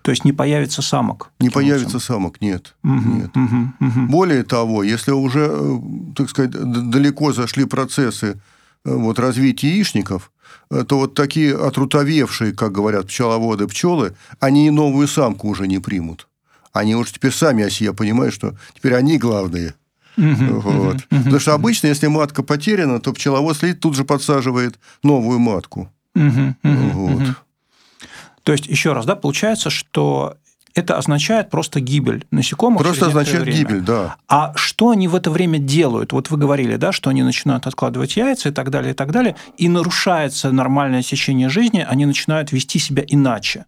То 0.02 0.12
есть 0.12 0.26
не 0.26 0.32
появится 0.32 0.82
самок? 0.82 1.32
Не 1.40 1.50
появится 1.50 1.98
образом. 1.98 2.16
самок, 2.16 2.42
нет. 2.42 2.76
Угу, 2.84 2.94
нет. 2.94 3.36
Угу, 3.36 3.74
угу. 3.80 4.08
Более 4.08 4.44
того, 4.44 4.84
если 4.84 5.12
уже, 5.12 5.50
э, 5.52 5.80
так 6.16 6.30
сказать, 6.30 6.52
далеко 6.52 7.34
зашли 7.34 7.66
процессы 7.66 8.42
э, 8.86 8.96
вот, 8.96 9.20
развития 9.20 9.70
яичников, 9.70 10.32
э, 10.72 10.84
то 10.84 11.00
вот 11.00 11.16
такие 11.16 11.56
отрутовевшие, 11.56 12.54
как 12.54 12.72
говорят 12.72 13.08
пчеловоды, 13.08 13.68
пчелы, 13.68 14.16
они 14.40 14.68
и 14.68 14.72
новую 14.72 15.08
самку 15.08 15.50
уже 15.50 15.68
не 15.68 15.80
примут. 15.80 16.29
Они 16.74 16.96
уже 16.96 17.14
теперь 17.14 17.32
сами 17.32 17.64
о 17.64 17.70
себе 17.70 17.94
понимают, 17.94 18.34
что 18.34 18.56
теперь 18.74 18.96
они 18.96 19.18
главные. 19.18 19.74
Uh-huh, 20.18 20.60
вот. 20.60 20.98
Потому 21.10 21.40
что 21.40 21.54
обычно, 21.54 21.88
если 21.88 22.08
матка 22.08 22.44
потеряна, 22.44 23.00
то 23.00 23.14
пчеловод 23.14 23.58
следит, 23.58 23.80
тут 23.80 23.96
же 23.96 24.04
подсаживает 24.04 24.78
новую 25.04 25.40
матку. 25.40 25.92
Вот. 26.14 27.36
То 28.44 28.52
есть, 28.52 28.68
еще 28.68 28.94
раз, 28.94 29.06
да, 29.06 29.16
получается, 29.16 29.70
что 29.70 30.36
это 30.76 30.98
означает 30.98 31.50
просто 31.50 31.80
гибель 31.80 32.26
насекомых. 32.32 32.82
Просто 32.82 33.08
означает 33.08 33.42
время. 33.42 33.58
гибель, 33.58 33.82
да. 33.82 34.18
А 34.28 34.54
что 34.56 34.90
они 34.90 35.08
в 35.08 35.16
это 35.16 35.32
время 35.32 35.58
делают? 35.58 36.12
Вот 36.12 36.30
вы 36.30 36.38
говорили, 36.38 36.76
да, 36.76 36.92
что 36.92 37.10
они 37.10 37.24
начинают 37.24 37.68
откладывать 37.68 38.16
яйца 38.18 38.50
и 38.50 38.52
так 38.52 38.70
далее, 38.70 38.92
и 38.92 38.96
так 38.96 39.12
далее, 39.12 39.36
и 39.58 39.68
нарушается 39.68 40.52
нормальное 40.52 41.02
течение 41.02 41.50
жизни, 41.50 41.86
они 41.88 42.06
начинают 42.06 42.52
вести 42.52 42.80
себя 42.80 43.04
иначе. 43.08 43.66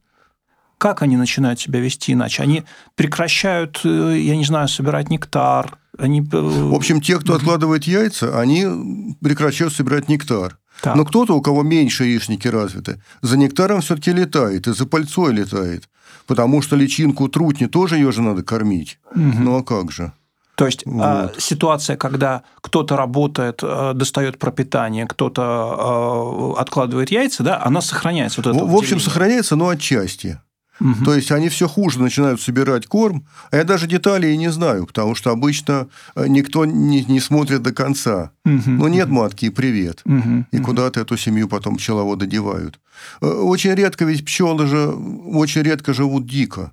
Как 0.81 1.03
они 1.03 1.15
начинают 1.15 1.59
себя 1.59 1.79
вести 1.79 2.13
иначе? 2.13 2.41
Они 2.41 2.63
прекращают, 2.95 3.81
э, 3.83 4.17
я 4.17 4.35
не 4.35 4.45
знаю, 4.45 4.67
собирать 4.67 5.11
нектар. 5.11 5.77
Они... 5.99 6.21
Э, 6.21 6.23
в 6.39 6.73
общем, 6.73 7.01
те, 7.01 7.19
кто 7.19 7.35
откладывает 7.35 7.83
яйца, 7.83 8.39
они 8.39 9.15
прекращают 9.21 9.75
собирать 9.75 10.09
нектар. 10.09 10.57
Так. 10.81 10.95
Но 10.95 11.05
кто-то, 11.05 11.35
у 11.35 11.41
кого 11.41 11.61
меньше 11.61 12.05
яичники 12.05 12.47
развиты, 12.47 12.99
за 13.21 13.37
нектаром 13.37 13.81
все-таки 13.81 14.11
летает, 14.11 14.67
и 14.67 14.73
за 14.73 14.87
пальцой 14.87 15.33
летает. 15.33 15.87
Потому 16.25 16.63
что 16.63 16.75
личинку 16.75 17.27
трутни 17.27 17.67
тоже 17.67 17.97
ее 17.97 18.11
же 18.11 18.23
надо 18.23 18.41
кормить. 18.41 18.97
Угу. 19.11 19.39
Ну 19.39 19.57
а 19.57 19.63
как 19.63 19.91
же? 19.91 20.13
То 20.55 20.65
есть 20.65 20.83
а, 20.87 21.27
вот. 21.27 21.39
ситуация, 21.39 21.95
когда 21.95 22.41
кто-то 22.59 22.97
работает, 22.97 23.59
э, 23.61 23.91
достает 23.93 24.39
пропитание, 24.39 25.05
кто-то 25.05 26.55
откладывает 26.57 27.11
яйца, 27.11 27.43
да, 27.43 27.61
она 27.63 27.81
сохраняется. 27.81 28.41
Вот 28.41 28.55
в, 28.55 28.67
в 28.67 28.75
общем, 28.75 28.99
сохраняется, 28.99 29.55
но 29.55 29.69
отчасти. 29.69 30.39
Угу. 30.81 31.05
То 31.05 31.13
есть 31.13 31.31
они 31.31 31.49
все 31.49 31.67
хуже 31.67 31.99
начинают 31.99 32.41
собирать 32.41 32.87
корм, 32.87 33.23
а 33.51 33.57
я 33.57 33.63
даже 33.63 33.85
деталей 33.87 34.35
не 34.35 34.51
знаю, 34.51 34.87
потому 34.87 35.13
что 35.13 35.29
обычно 35.29 35.87
э, 36.15 36.25
никто 36.27 36.65
не, 36.65 37.05
не 37.05 37.19
смотрит 37.19 37.61
до 37.61 37.71
конца. 37.71 38.31
Угу. 38.45 38.63
Ну, 38.65 38.87
нет 38.87 39.09
матки 39.09 39.45
и 39.45 39.49
привет. 39.49 40.01
Угу. 40.05 40.45
И 40.51 40.57
куда-то 40.57 40.99
эту 40.99 41.17
семью 41.17 41.47
потом 41.47 41.77
пчеловоды 41.77 42.25
девают. 42.25 42.79
Э, 43.21 43.27
очень 43.27 43.75
редко, 43.75 44.05
ведь 44.05 44.25
пчелы 44.25 44.65
же 44.65 44.87
очень 44.87 45.61
редко 45.61 45.93
живут 45.93 46.25
дико. 46.25 46.71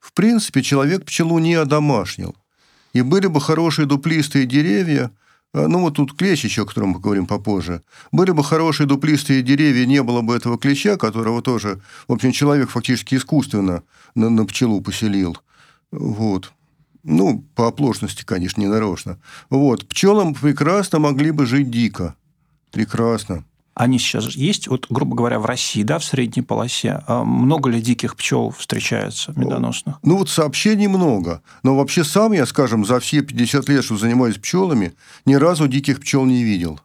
В 0.00 0.14
принципе, 0.14 0.62
человек 0.62 1.04
пчелу 1.04 1.38
не 1.38 1.54
одомашнил. 1.54 2.34
И 2.94 3.02
были 3.02 3.26
бы 3.26 3.42
хорошие 3.42 3.84
дуплистые 3.84 4.46
деревья, 4.46 5.10
ну, 5.52 5.80
вот 5.80 5.94
тут 5.94 6.16
клещ 6.16 6.44
еще, 6.44 6.62
о 6.62 6.66
котором 6.66 6.88
мы 6.88 6.94
поговорим 6.96 7.26
попозже. 7.26 7.82
Были 8.12 8.32
бы 8.32 8.44
хорошие 8.44 8.86
дуплистые 8.86 9.42
деревья, 9.42 9.86
не 9.86 10.02
было 10.02 10.20
бы 10.20 10.34
этого 10.34 10.58
клеща, 10.58 10.96
которого 10.96 11.42
тоже, 11.42 11.80
в 12.08 12.12
общем, 12.12 12.32
человек 12.32 12.70
фактически 12.70 13.14
искусственно 13.14 13.82
на, 14.14 14.30
на 14.30 14.44
пчелу 14.44 14.80
поселил. 14.80 15.36
Вот. 15.90 16.52
Ну, 17.02 17.44
по 17.54 17.68
оплошности, 17.68 18.24
конечно, 18.24 18.60
не 18.60 18.66
нарочно. 18.66 19.18
Вот. 19.48 19.86
Пчелам 19.88 20.34
прекрасно 20.34 20.98
могли 20.98 21.30
бы 21.30 21.46
жить 21.46 21.70
дико. 21.70 22.16
Прекрасно 22.72 23.44
они 23.76 23.98
сейчас 23.98 24.34
есть, 24.34 24.68
вот, 24.68 24.86
грубо 24.88 25.14
говоря, 25.14 25.38
в 25.38 25.44
России, 25.44 25.82
да, 25.82 25.98
в 25.98 26.04
средней 26.04 26.40
полосе, 26.40 27.02
а 27.06 27.24
много 27.24 27.68
ли 27.68 27.82
диких 27.82 28.16
пчел 28.16 28.50
встречается 28.50 29.34
медоносных? 29.36 29.98
Ну, 30.02 30.16
вот 30.16 30.30
сообщений 30.30 30.86
много. 30.86 31.42
Но 31.62 31.76
вообще 31.76 32.02
сам 32.02 32.32
я, 32.32 32.46
скажем, 32.46 32.86
за 32.86 33.00
все 33.00 33.20
50 33.20 33.68
лет, 33.68 33.84
что 33.84 33.98
занимаюсь 33.98 34.38
пчелами, 34.38 34.94
ни 35.26 35.34
разу 35.34 35.68
диких 35.68 36.00
пчел 36.00 36.24
не 36.24 36.42
видел. 36.42 36.80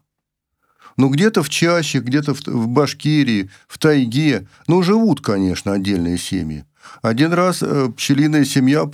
Ну, 0.98 1.08
где-то 1.08 1.44
в 1.44 1.50
чаще, 1.50 2.00
где-то 2.00 2.34
в 2.34 2.68
Башкирии, 2.68 3.50
в 3.70 3.78
тайге. 3.78 4.48
Ну, 4.68 4.84
живут, 4.84 5.22
конечно, 5.22 5.72
отдельные 5.72 6.18
семьи. 6.18 6.66
Один 7.02 7.32
раз 7.32 7.64
э, 7.64 7.90
пчелиная 7.96 8.44
семья 8.44 8.86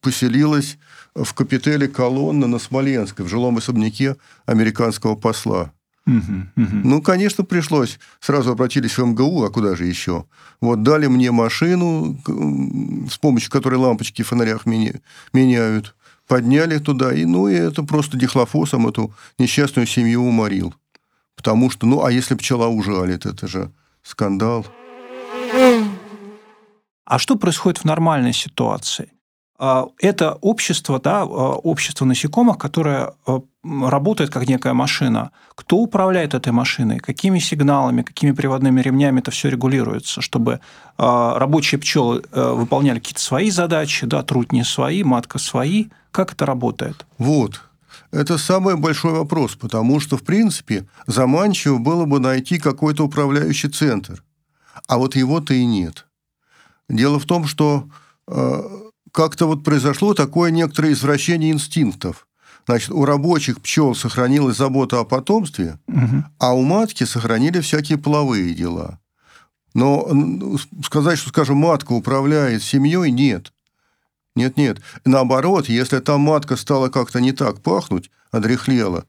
поселилась 0.00 0.78
в 1.16 1.34
капителе 1.34 1.88
колонны 1.88 2.46
на 2.46 2.60
Смоленской, 2.60 3.24
в 3.24 3.28
жилом 3.28 3.56
особняке 3.56 4.14
американского 4.46 5.16
посла. 5.16 5.72
Ну, 6.06 7.02
конечно, 7.02 7.44
пришлось. 7.44 7.98
Сразу 8.20 8.52
обратились 8.52 8.98
в 8.98 9.04
МГУ, 9.04 9.44
а 9.44 9.50
куда 9.50 9.76
же 9.76 9.86
еще? 9.86 10.26
Вот 10.60 10.82
дали 10.82 11.06
мне 11.06 11.30
машину, 11.30 12.18
с 13.10 13.18
помощью 13.18 13.50
которой 13.50 13.76
лампочки 13.76 14.22
в 14.22 14.28
фонарях 14.28 14.66
меняют. 14.66 15.94
Подняли 16.26 16.78
туда, 16.78 17.12
и, 17.12 17.24
ну, 17.24 17.48
и 17.48 17.54
это 17.54 17.82
просто 17.82 18.16
дихлофосом 18.16 18.86
эту 18.86 19.12
несчастную 19.38 19.86
семью 19.86 20.22
уморил. 20.22 20.74
Потому 21.36 21.70
что, 21.70 21.86
ну, 21.86 22.04
а 22.04 22.12
если 22.12 22.36
пчела 22.36 22.68
ужалит, 22.68 23.26
это 23.26 23.46
же 23.48 23.70
скандал. 24.02 24.66
А 27.04 27.18
что 27.18 27.36
происходит 27.36 27.80
в 27.80 27.84
нормальной 27.84 28.32
ситуации? 28.32 29.12
А, 29.58 29.88
это 29.98 30.34
общество, 30.40 31.00
да, 31.00 31.22
а, 31.22 31.24
общество 31.24 32.04
насекомых, 32.04 32.58
которое 32.58 33.14
а, 33.26 33.42
работает 33.64 34.30
как 34.30 34.48
некая 34.48 34.72
машина. 34.72 35.30
Кто 35.54 35.76
управляет 35.76 36.34
этой 36.34 36.52
машиной? 36.52 36.98
Какими 36.98 37.38
сигналами, 37.38 38.02
какими 38.02 38.32
приводными 38.32 38.80
ремнями 38.80 39.20
это 39.20 39.30
все 39.30 39.48
регулируется, 39.50 40.20
чтобы 40.20 40.60
рабочие 40.96 41.78
пчелы 41.78 42.24
выполняли 42.32 42.98
какие-то 42.98 43.20
свои 43.20 43.50
задачи, 43.50 44.06
да, 44.06 44.22
трутни 44.22 44.62
свои, 44.62 45.04
матка 45.04 45.38
свои? 45.38 45.86
Как 46.10 46.32
это 46.32 46.44
работает? 46.44 47.06
Вот. 47.18 47.62
Это 48.10 48.36
самый 48.36 48.76
большой 48.76 49.12
вопрос, 49.12 49.54
потому 49.54 50.00
что, 50.00 50.16
в 50.16 50.22
принципе, 50.22 50.86
заманчиво 51.06 51.78
было 51.78 52.04
бы 52.04 52.20
найти 52.20 52.58
какой-то 52.58 53.04
управляющий 53.04 53.68
центр. 53.68 54.22
А 54.88 54.98
вот 54.98 55.14
его-то 55.16 55.54
и 55.54 55.64
нет. 55.64 56.06
Дело 56.88 57.18
в 57.18 57.26
том, 57.26 57.46
что 57.46 57.88
как-то 59.12 59.46
вот 59.46 59.62
произошло 59.62 60.14
такое 60.14 60.50
некоторое 60.50 60.92
извращение 60.92 61.52
инстинктов. 61.52 62.26
Значит, 62.66 62.90
у 62.90 63.04
рабочих 63.04 63.60
пчел 63.60 63.94
сохранилась 63.94 64.56
забота 64.56 65.00
о 65.00 65.04
потомстве, 65.04 65.78
угу. 65.88 66.24
а 66.38 66.54
у 66.54 66.62
матки 66.62 67.04
сохранили 67.04 67.60
всякие 67.60 67.98
половые 67.98 68.54
дела. 68.54 68.98
Но 69.74 70.08
сказать, 70.84 71.18
что, 71.18 71.30
скажем, 71.30 71.56
матка 71.56 71.92
управляет 71.92 72.62
семьей, 72.62 73.10
нет. 73.10 73.52
Нет, 74.36 74.56
нет. 74.56 74.80
Наоборот, 75.04 75.68
если 75.68 75.98
там 75.98 76.20
матка 76.20 76.56
стала 76.56 76.88
как-то 76.88 77.20
не 77.20 77.32
так 77.32 77.60
пахнуть, 77.60 78.10
одрехлела, 78.30 79.04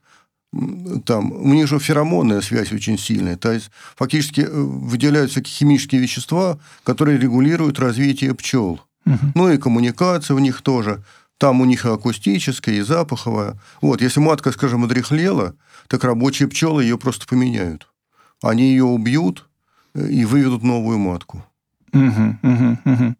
там, 1.04 1.32
у 1.32 1.52
них 1.52 1.66
же 1.66 1.78
феромонная 1.78 2.40
связь 2.40 2.72
очень 2.72 2.98
сильная. 2.98 3.36
То 3.36 3.52
есть, 3.52 3.70
фактически 3.96 4.42
э, 4.42 4.50
выделяются 4.50 5.42
химические 5.42 6.00
вещества, 6.00 6.58
которые 6.84 7.18
регулируют 7.18 7.80
развитие 7.80 8.34
пчел. 8.34 8.80
Угу. 9.06 9.18
Ну 9.34 9.50
и 9.50 9.58
коммуникация 9.58 10.34
у 10.34 10.38
них 10.38 10.62
тоже. 10.62 11.02
Там 11.38 11.60
у 11.60 11.64
них 11.64 11.84
и 11.84 11.88
акустическая, 11.88 12.76
и 12.76 12.80
запаховая. 12.80 13.58
Вот, 13.80 14.00
если 14.00 14.20
матка, 14.20 14.52
скажем, 14.52 14.84
одрехлела, 14.84 15.54
так 15.88 16.04
рабочие 16.04 16.48
пчелы 16.48 16.82
ее 16.84 16.96
просто 16.96 17.26
поменяют. 17.26 17.88
Они 18.42 18.70
ее 18.70 18.84
убьют 18.84 19.48
э, 19.94 20.06
и 20.06 20.24
выведут 20.24 20.62
новую 20.62 20.98
матку. 20.98 21.44
Угу, 21.92 22.38
угу, 22.42 22.78
угу. 22.84 23.14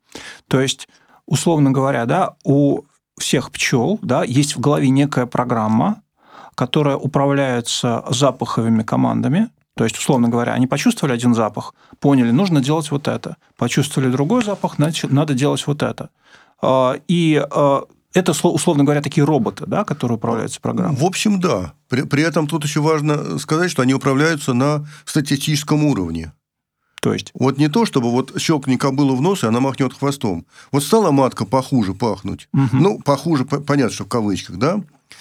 То 0.49 0.61
есть, 0.61 0.89
условно 1.27 1.71
говоря, 1.71 2.07
да, 2.07 2.37
у 2.45 2.83
всех 3.19 3.51
пчел 3.51 3.99
да, 4.03 4.25
есть 4.25 4.57
в 4.57 4.61
голове 4.61 4.91
некая 4.91 5.27
программа, 5.27 6.03
которая 6.55 6.97
управляется 6.97 8.05
запаховыми 8.11 8.83
командами, 8.83 9.51
то 9.77 9.83
есть, 9.83 9.99
условно 9.99 10.29
говоря, 10.29 10.53
они 10.53 10.67
почувствовали 10.67 11.15
один 11.15 11.35
запах, 11.35 11.75
поняли, 11.99 12.31
нужно 12.31 12.61
делать 12.61 12.91
вот 12.93 13.09
это. 13.09 13.37
Почувствовали 13.57 14.11
другой 14.11 14.45
запах, 14.45 14.77
значит, 14.77 15.11
надо 15.11 15.35
делать 15.35 15.67
вот 15.67 15.83
это. 15.83 16.11
А, 16.63 16.95
и 17.09 17.45
а, 17.51 17.83
это, 18.15 18.33
условно 18.47 18.85
говоря, 18.85 19.03
такие 19.03 19.25
роботы, 19.25 19.65
да, 19.67 19.85
которые 19.85 20.17
управляются 20.17 20.61
программой. 20.61 20.97
В 20.97 21.05
общем, 21.05 21.41
да. 21.41 21.75
При, 21.89 22.03
при 22.03 22.23
этом 22.23 22.47
тут 22.47 22.65
еще 22.65 22.81
важно 22.81 23.39
сказать, 23.39 23.71
что 23.71 23.83
они 23.83 23.93
управляются 23.93 24.55
на 24.55 24.87
статистическом 25.05 25.85
уровне. 25.85 26.33
То 27.01 27.13
есть? 27.13 27.33
Вот 27.35 27.59
не 27.59 27.69
то, 27.69 27.85
чтобы 27.85 28.11
вот 28.11 28.41
щелкни 28.41 28.77
кобылу 28.77 29.15
в 29.15 29.21
нос, 29.21 29.43
и 29.45 29.47
она 29.47 29.61
махнет 29.61 29.93
хвостом. 29.93 30.47
Вот 30.73 30.83
стала 30.83 31.11
матка 31.11 31.45
похуже 31.45 31.93
пахнуть. 31.93 32.49
Угу. 32.55 32.69
Ну, 32.73 32.99
похуже, 33.01 33.45
понятно, 33.45 33.93
что 33.93 34.05
в 34.05 34.09
кавычках, 34.09 34.57
да? 34.57 34.81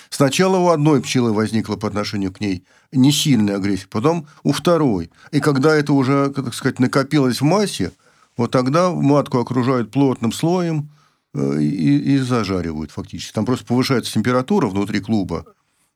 Сначала 0.09 0.57
у 0.57 0.69
одной 0.69 1.01
пчелы 1.01 1.33
возникла 1.33 1.75
по 1.75 1.87
отношению 1.87 2.31
к 2.31 2.39
ней 2.39 2.63
не 2.91 3.11
сильная 3.11 3.57
агрессия, 3.57 3.87
потом 3.89 4.27
у 4.43 4.51
второй. 4.53 5.09
И 5.31 5.39
когда 5.39 5.75
это 5.75 5.91
уже, 5.93 6.29
так 6.29 6.53
сказать, 6.53 6.79
накопилось 6.79 7.41
в 7.41 7.43
массе, 7.43 7.91
вот 8.37 8.51
тогда 8.51 8.91
матку 8.91 9.39
окружают 9.39 9.91
плотным 9.91 10.31
слоем 10.31 10.79
э, 10.81 11.02
и, 11.35 12.13
и 12.13 12.17
зажаривают 12.19 12.91
фактически. 12.91 13.33
Там 13.33 13.45
просто 13.45 13.65
повышается 13.65 14.13
температура 14.13 14.67
внутри 14.67 14.99
клуба, 14.99 15.45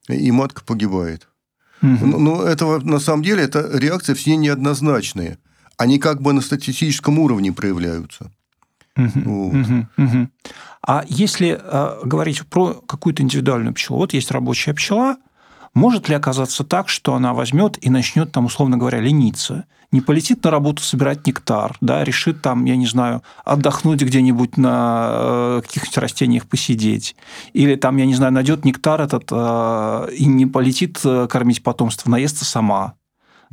и 0.07 0.31
матка 0.31 0.63
погибает. 0.63 1.27
Угу. 1.81 2.05
Но, 2.05 2.17
но 2.17 2.43
это 2.43 2.79
на 2.79 2.99
самом 2.99 3.23
деле 3.23 3.43
это 3.43 3.69
реакции 3.77 4.13
все 4.13 4.35
неоднозначные. 4.35 5.37
Они 5.77 5.99
как 5.99 6.21
бы 6.21 6.33
на 6.33 6.41
статистическом 6.41 7.19
уровне 7.19 7.53
проявляются. 7.53 8.31
А 10.81 11.03
если 11.07 11.59
э, 11.61 11.99
говорить 12.05 12.45
про 12.47 12.73
какую-то 12.73 13.21
индивидуальную 13.21 13.73
пчелу, 13.73 13.99
вот 13.99 14.13
есть 14.13 14.31
рабочая 14.31 14.73
пчела, 14.73 15.17
может 15.73 16.09
ли 16.09 16.15
оказаться 16.15 16.63
так, 16.63 16.89
что 16.89 17.13
она 17.13 17.33
возьмет 17.33 17.77
и 17.85 17.89
начнет 17.89 18.31
там, 18.31 18.45
условно 18.45 18.77
говоря, 18.77 18.99
лениться? 18.99 19.65
Не 19.91 20.01
полетит 20.01 20.43
на 20.43 20.51
работу 20.51 20.83
собирать 20.83 21.25
нектар, 21.25 21.77
да, 21.79 22.03
решит 22.03 22.41
там, 22.41 22.65
я 22.65 22.75
не 22.75 22.87
знаю, 22.87 23.23
отдохнуть 23.45 24.01
где-нибудь 24.01 24.57
на 24.57 25.09
э, 25.11 25.61
каких-нибудь 25.65 25.97
растениях 25.97 26.45
посидеть. 26.45 27.15
Или 27.53 27.75
там, 27.75 27.97
я 27.97 28.05
не 28.05 28.15
знаю, 28.15 28.33
найдет 28.33 28.65
нектар 28.65 29.01
этот 29.01 29.29
э, 29.31 30.07
и 30.13 30.25
не 30.25 30.45
полетит 30.45 30.99
кормить 31.29 31.63
потомство, 31.63 32.09
наестся 32.09 32.43
сама 32.43 32.95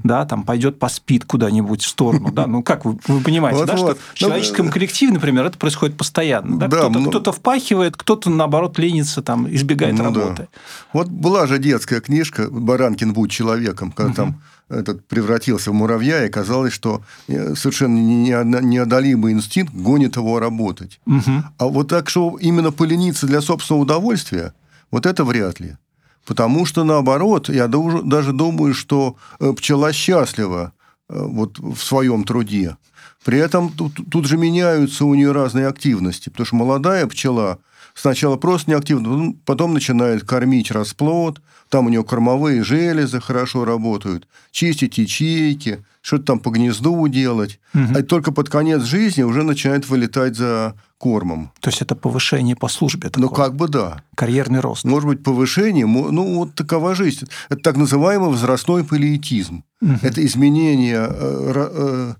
да, 0.03 0.25
там 0.25 0.45
пойдет 0.45 0.79
поспит 0.79 1.25
куда-нибудь 1.25 1.83
в 1.83 1.89
сторону, 1.89 2.33
да, 2.33 2.47
ну 2.47 2.63
как 2.63 2.85
вы, 2.85 2.99
вы 3.07 3.21
понимаете, 3.21 3.61
вот, 3.61 3.67
да, 3.67 3.77
вот. 3.77 3.97
что 3.97 3.99
в 4.13 4.15
человеческом 4.15 4.67
ну, 4.67 4.73
коллективе, 4.73 5.13
например, 5.13 5.47
это 5.47 5.59
происходит 5.59 5.97
постоянно, 5.97 6.59
да, 6.59 6.69
да 6.69 6.79
кто-то, 6.79 6.99
ну... 6.99 7.09
кто-то 7.11 7.33
впахивает, 7.33 7.97
кто-то 7.97 8.31
наоборот 8.31 8.79
ленится, 8.79 9.23
там 9.23 9.53
избегает 9.53 9.97
ну, 9.97 10.05
работы. 10.05 10.49
Да. 10.53 10.61
Вот 10.93 11.09
была 11.09 11.47
же 11.47 11.59
детская 11.59 12.01
книжка 12.01 12.49
"Баранкин 12.51 13.13
будь 13.13 13.31
человеком", 13.31 13.93
когда 13.93 14.11
угу. 14.11 14.17
там 14.17 14.41
этот 14.69 15.07
превратился 15.07 15.71
в 15.71 15.75
муравья, 15.75 16.25
и 16.25 16.31
казалось, 16.31 16.73
что 16.73 17.03
э, 17.29 17.55
совершенно 17.55 17.97
неодолимый 17.97 19.33
инстинкт 19.33 19.75
гонит 19.75 20.17
его 20.17 20.41
работать. 20.41 21.01
Угу. 21.07 21.45
А 21.59 21.67
вот 21.67 21.89
так, 21.89 22.09
что 22.09 22.37
именно 22.41 22.73
полениться 22.73 23.27
для 23.27 23.41
собственного 23.41 23.83
удовольствия, 23.83 24.55
вот 24.91 25.07
это 25.07 25.25
вряд 25.25 25.61
ли. 25.61 25.77
Потому 26.25 26.67
что, 26.67 26.85
наоборот, 26.85 27.49
я 27.49 27.69
даже 27.69 28.33
думаю, 28.33 28.75
что 28.75 29.17
э, 29.41 29.53
пчела 29.53 29.93
счастлива 29.93 30.73
э, 31.09 31.23
вот 31.23 31.59
в 31.59 31.79
своем 31.79 32.25
труде. 32.25 32.77
При 33.25 33.39
этом 33.39 33.71
тут, 33.71 33.93
тут 34.11 34.27
же 34.27 34.37
меняются 34.37 35.05
у 35.05 35.15
нее 35.15 35.33
разные 35.33 35.67
активности, 35.67 36.29
потому 36.31 36.47
что 36.47 36.57
молодая 36.57 37.07
пчела 37.07 37.59
сначала 37.95 38.37
просто 38.37 38.71
неактивна, 38.71 39.35
потом 39.45 39.73
начинает 39.73 40.25
кормить 40.25 40.71
расплод, 40.71 41.41
там 41.69 41.87
у 41.87 41.89
нее 41.89 42.05
кормовые 42.05 42.63
железы 42.63 43.21
хорошо 43.21 43.65
работают, 43.65 44.29
чистить 44.51 44.99
ячейки, 44.99 45.85
что-то 46.03 46.25
там 46.25 46.39
по 46.41 46.51
гнезду 46.51 47.09
делать. 47.09 47.59
Мгм. 47.73 47.97
А 47.97 48.03
только 48.03 48.31
под 48.31 48.51
конец 48.51 48.83
жизни 48.83 49.23
уже 49.23 49.43
начинает 49.43 49.89
вылетать 49.89 50.37
за 50.37 50.75
кормом. 50.99 51.51
То 51.61 51.71
есть 51.71 51.83
это 51.83 51.95
повышение 51.95 52.57
по 52.57 52.69
службе 52.69 53.11
Ну, 53.17 53.29
такое, 53.29 53.47
как 53.47 53.57
бы 53.57 53.69
да. 53.69 54.03
карьерный 54.15 54.61
рост. 54.61 54.85
Может 54.85 55.09
быть, 55.09 55.23
повышение, 55.23 55.87
ну, 55.87 56.35
вот 56.35 56.55
такова 56.55 56.95
жизнь. 56.95 57.27
Это 57.49 57.61
так 57.61 57.77
называемый 57.77 58.29
возрастной 58.29 58.85
полиэтизм. 58.85 59.65
Мгм. 59.81 59.99
Это 60.03 60.25
изменение 60.25 61.07
э, 61.09 61.69
э, 61.73 62.15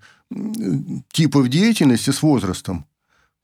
типов 1.13 1.49
деятельности 1.49 2.11
с 2.11 2.23
возрастом. 2.23 2.87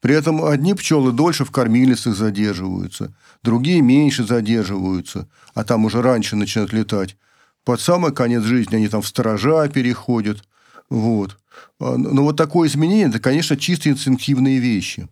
При 0.01 0.15
этом 0.15 0.45
одни 0.45 0.75
пчелы 0.75 1.13
дольше 1.13 1.45
в 1.45 1.51
кормилицах 1.51 2.17
задерживаются, 2.17 3.13
другие 3.43 3.83
меньше 3.83 4.25
задерживаются, 4.25 5.29
а 5.55 5.63
там 5.63 5.85
уже 5.85 6.01
раньше 6.01 6.37
начинают 6.37 6.73
летать. 6.73 7.17
Под 7.65 7.81
самый 7.81 8.13
конец 8.13 8.43
жизни 8.43 8.77
они 8.77 8.89
там 8.89 9.03
в 9.03 9.07
сторожа 9.07 9.69
переходят. 9.69 10.43
Вот. 10.89 11.37
А, 11.79 11.97
Но 11.97 12.25
вот 12.25 12.37
такое 12.37 12.69
изменение, 12.69 13.09
это, 13.09 13.21
конечно, 13.21 13.57
чисто 13.57 13.91
инстинктивные 13.91 14.59
вещи. 14.59 15.09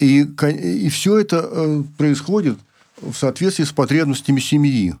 И, 0.00 0.22
и 0.22 0.88
все 0.88 1.18
это 1.18 1.48
э, 1.48 1.82
происходит 1.96 2.58
в 3.00 3.14
соответствии 3.14 3.64
с 3.64 3.70
потребностями 3.70 4.40
семьи. 4.40 4.96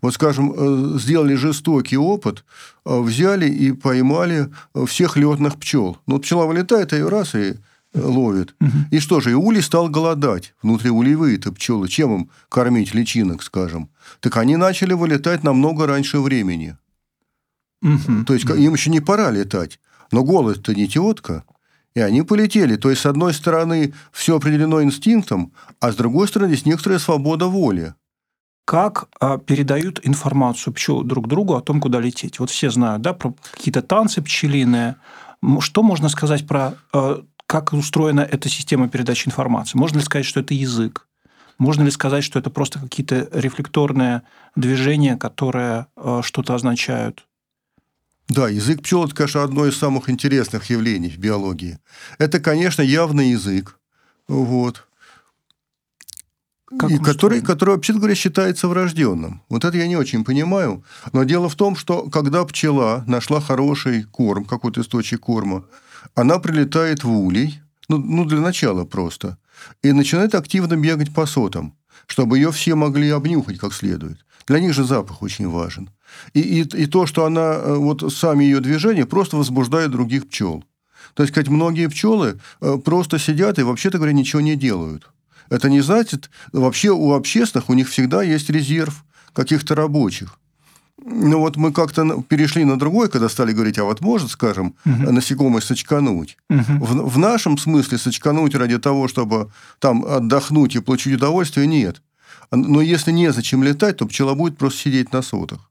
Вот, 0.00 0.14
скажем, 0.14 0.52
э, 0.56 0.98
сделали 1.00 1.34
жестокий 1.34 1.96
опыт, 1.96 2.44
э, 2.84 3.00
взяли 3.00 3.48
и 3.48 3.72
поймали 3.72 4.48
всех 4.86 5.16
летных 5.16 5.58
пчел. 5.58 5.98
Ну, 6.06 6.14
вот 6.14 6.22
пчела 6.22 6.46
вылетает, 6.46 6.92
ее 6.92 7.08
раз 7.08 7.34
и 7.34 7.54
ловит. 7.94 8.54
И 8.90 8.98
что 8.98 9.20
же, 9.20 9.30
и 9.30 9.34
улей 9.34 9.62
стал 9.62 9.88
голодать. 9.88 10.54
Внутриулевые-то 10.62 11.52
пчелы. 11.52 11.88
Чем 11.88 12.14
им 12.14 12.30
кормить 12.48 12.94
личинок, 12.94 13.42
скажем? 13.42 13.90
Так 14.20 14.36
они 14.36 14.56
начали 14.56 14.92
вылетать 14.92 15.44
намного 15.44 15.86
раньше 15.86 16.20
времени. 16.20 16.76
Мгм. 17.82 18.24
То 18.24 18.34
есть 18.34 18.44
им 18.44 18.74
еще 18.74 18.90
не 18.90 19.00
пора 19.00 19.30
летать. 19.30 19.80
Но 20.10 20.24
голод-то 20.24 20.74
не 20.74 20.88
тетка. 20.88 21.44
И 21.94 22.00
они 22.00 22.22
полетели. 22.22 22.76
То 22.76 22.90
есть, 22.90 23.02
с 23.02 23.06
одной 23.06 23.32
стороны, 23.32 23.94
все 24.12 24.36
определено 24.36 24.82
инстинктом, 24.82 25.52
а 25.80 25.92
с 25.92 25.96
другой 25.96 26.26
стороны, 26.26 26.52
здесь 26.52 26.66
некоторая 26.66 26.98
свобода 26.98 27.46
воли. 27.46 27.94
Как 28.64 29.08
а, 29.20 29.38
передают 29.38 30.00
информацию 30.02 30.72
пчел 30.72 31.02
друг 31.02 31.28
другу 31.28 31.54
о 31.54 31.60
том, 31.60 31.80
куда 31.80 32.00
лететь? 32.00 32.40
Вот 32.40 32.50
все 32.50 32.70
знают, 32.70 33.02
да, 33.02 33.12
про 33.12 33.34
какие-то 33.52 33.82
танцы 33.82 34.22
пчелиные. 34.22 34.96
Что 35.60 35.82
можно 35.82 36.08
сказать 36.08 36.46
про 36.46 36.74
э, 36.94 37.22
как 37.54 37.72
устроена 37.72 38.22
эта 38.22 38.48
система 38.48 38.88
передачи 38.88 39.28
информации? 39.28 39.78
Можно 39.78 39.98
ли 39.98 40.04
сказать, 40.04 40.26
что 40.26 40.40
это 40.40 40.54
язык? 40.54 41.06
Можно 41.56 41.84
ли 41.84 41.92
сказать, 41.92 42.24
что 42.24 42.40
это 42.40 42.50
просто 42.50 42.80
какие-то 42.80 43.28
рефлекторные 43.32 44.22
движения, 44.56 45.16
которые 45.16 45.86
э, 45.96 46.22
что-то 46.24 46.56
означают? 46.56 47.24
Да, 48.28 48.48
язык 48.48 48.82
пчел– 48.82 49.04
это, 49.06 49.14
конечно, 49.14 49.44
одно 49.44 49.66
из 49.66 49.76
самых 49.76 50.10
интересных 50.10 50.68
явлений 50.68 51.10
в 51.10 51.18
биологии. 51.18 51.78
Это, 52.18 52.40
конечно, 52.40 52.82
явный 52.82 53.30
язык, 53.30 53.78
вот, 54.26 54.88
Как 56.76 56.90
и 56.90 56.98
который, 56.98 57.40
который, 57.40 57.76
вообще 57.76 57.92
говоря, 57.92 58.16
считается 58.16 58.66
врожденным. 58.66 59.42
Вот 59.48 59.64
это 59.64 59.76
я 59.78 59.86
не 59.86 59.96
очень 59.96 60.24
понимаю. 60.24 60.82
Но 61.12 61.22
дело 61.22 61.48
в 61.48 61.54
том, 61.54 61.76
что 61.76 62.10
когда 62.10 62.44
пчела 62.44 63.04
нашла 63.06 63.40
хороший 63.40 64.02
корм, 64.02 64.44
какой-то 64.44 64.80
источник 64.80 65.20
корма, 65.20 65.66
она 66.14 66.38
прилетает 66.38 67.04
в 67.04 67.10
улей, 67.10 67.60
ну, 67.88 67.98
ну 67.98 68.24
для 68.24 68.40
начала 68.40 68.84
просто, 68.84 69.38
и 69.82 69.92
начинает 69.92 70.34
активно 70.34 70.76
бегать 70.76 71.12
по 71.12 71.26
сотам, 71.26 71.74
чтобы 72.06 72.38
ее 72.38 72.52
все 72.52 72.74
могли 72.74 73.10
обнюхать 73.10 73.58
как 73.58 73.72
следует. 73.72 74.24
Для 74.46 74.60
них 74.60 74.74
же 74.74 74.84
запах 74.84 75.22
очень 75.22 75.48
важен. 75.48 75.90
И, 76.34 76.40
и, 76.40 76.60
и 76.62 76.86
то, 76.86 77.06
что 77.06 77.24
она, 77.24 77.54
э, 77.54 77.74
вот 77.74 78.12
сами 78.12 78.44
ее 78.44 78.60
движения 78.60 79.06
просто 79.06 79.36
возбуждают 79.36 79.92
других 79.92 80.28
пчел. 80.28 80.64
То 81.14 81.22
есть, 81.22 81.32
сказать, 81.32 81.48
многие 81.48 81.88
пчелы 81.88 82.38
э, 82.60 82.76
просто 82.84 83.18
сидят 83.18 83.58
и, 83.58 83.62
вообще-то 83.62 83.98
говоря, 83.98 84.12
ничего 84.12 84.42
не 84.42 84.56
делают. 84.56 85.10
Это 85.50 85.70
не 85.70 85.80
значит, 85.80 86.30
вообще 86.52 86.90
у 86.90 87.12
общественных 87.12 87.70
у 87.70 87.74
них 87.74 87.88
всегда 87.88 88.22
есть 88.22 88.50
резерв 88.50 89.04
каких-то 89.32 89.74
рабочих. 89.74 90.38
Ну 91.02 91.40
вот 91.40 91.56
мы 91.56 91.72
как-то 91.72 92.22
перешли 92.22 92.64
на 92.64 92.78
другой, 92.78 93.08
когда 93.08 93.28
стали 93.28 93.52
говорить, 93.52 93.78
а 93.78 93.84
вот 93.84 94.00
может, 94.00 94.30
скажем, 94.30 94.74
насекомое 94.84 95.60
сочкануть. 95.60 96.36
Мгм. 96.48 96.80
В, 96.80 97.10
в 97.14 97.18
нашем 97.18 97.58
смысле 97.58 97.98
сочкануть 97.98 98.54
ради 98.54 98.78
того, 98.78 99.08
чтобы 99.08 99.50
там 99.80 100.04
отдохнуть 100.04 100.76
и 100.76 100.80
получить 100.80 101.14
удовольствие, 101.16 101.66
нет. 101.66 102.00
Но 102.52 102.80
если 102.80 103.10
незачем 103.10 103.64
летать, 103.64 103.96
то 103.96 104.06
пчела 104.06 104.34
будет 104.34 104.56
просто 104.56 104.80
сидеть 104.80 105.12
на 105.12 105.22
сотах. 105.22 105.70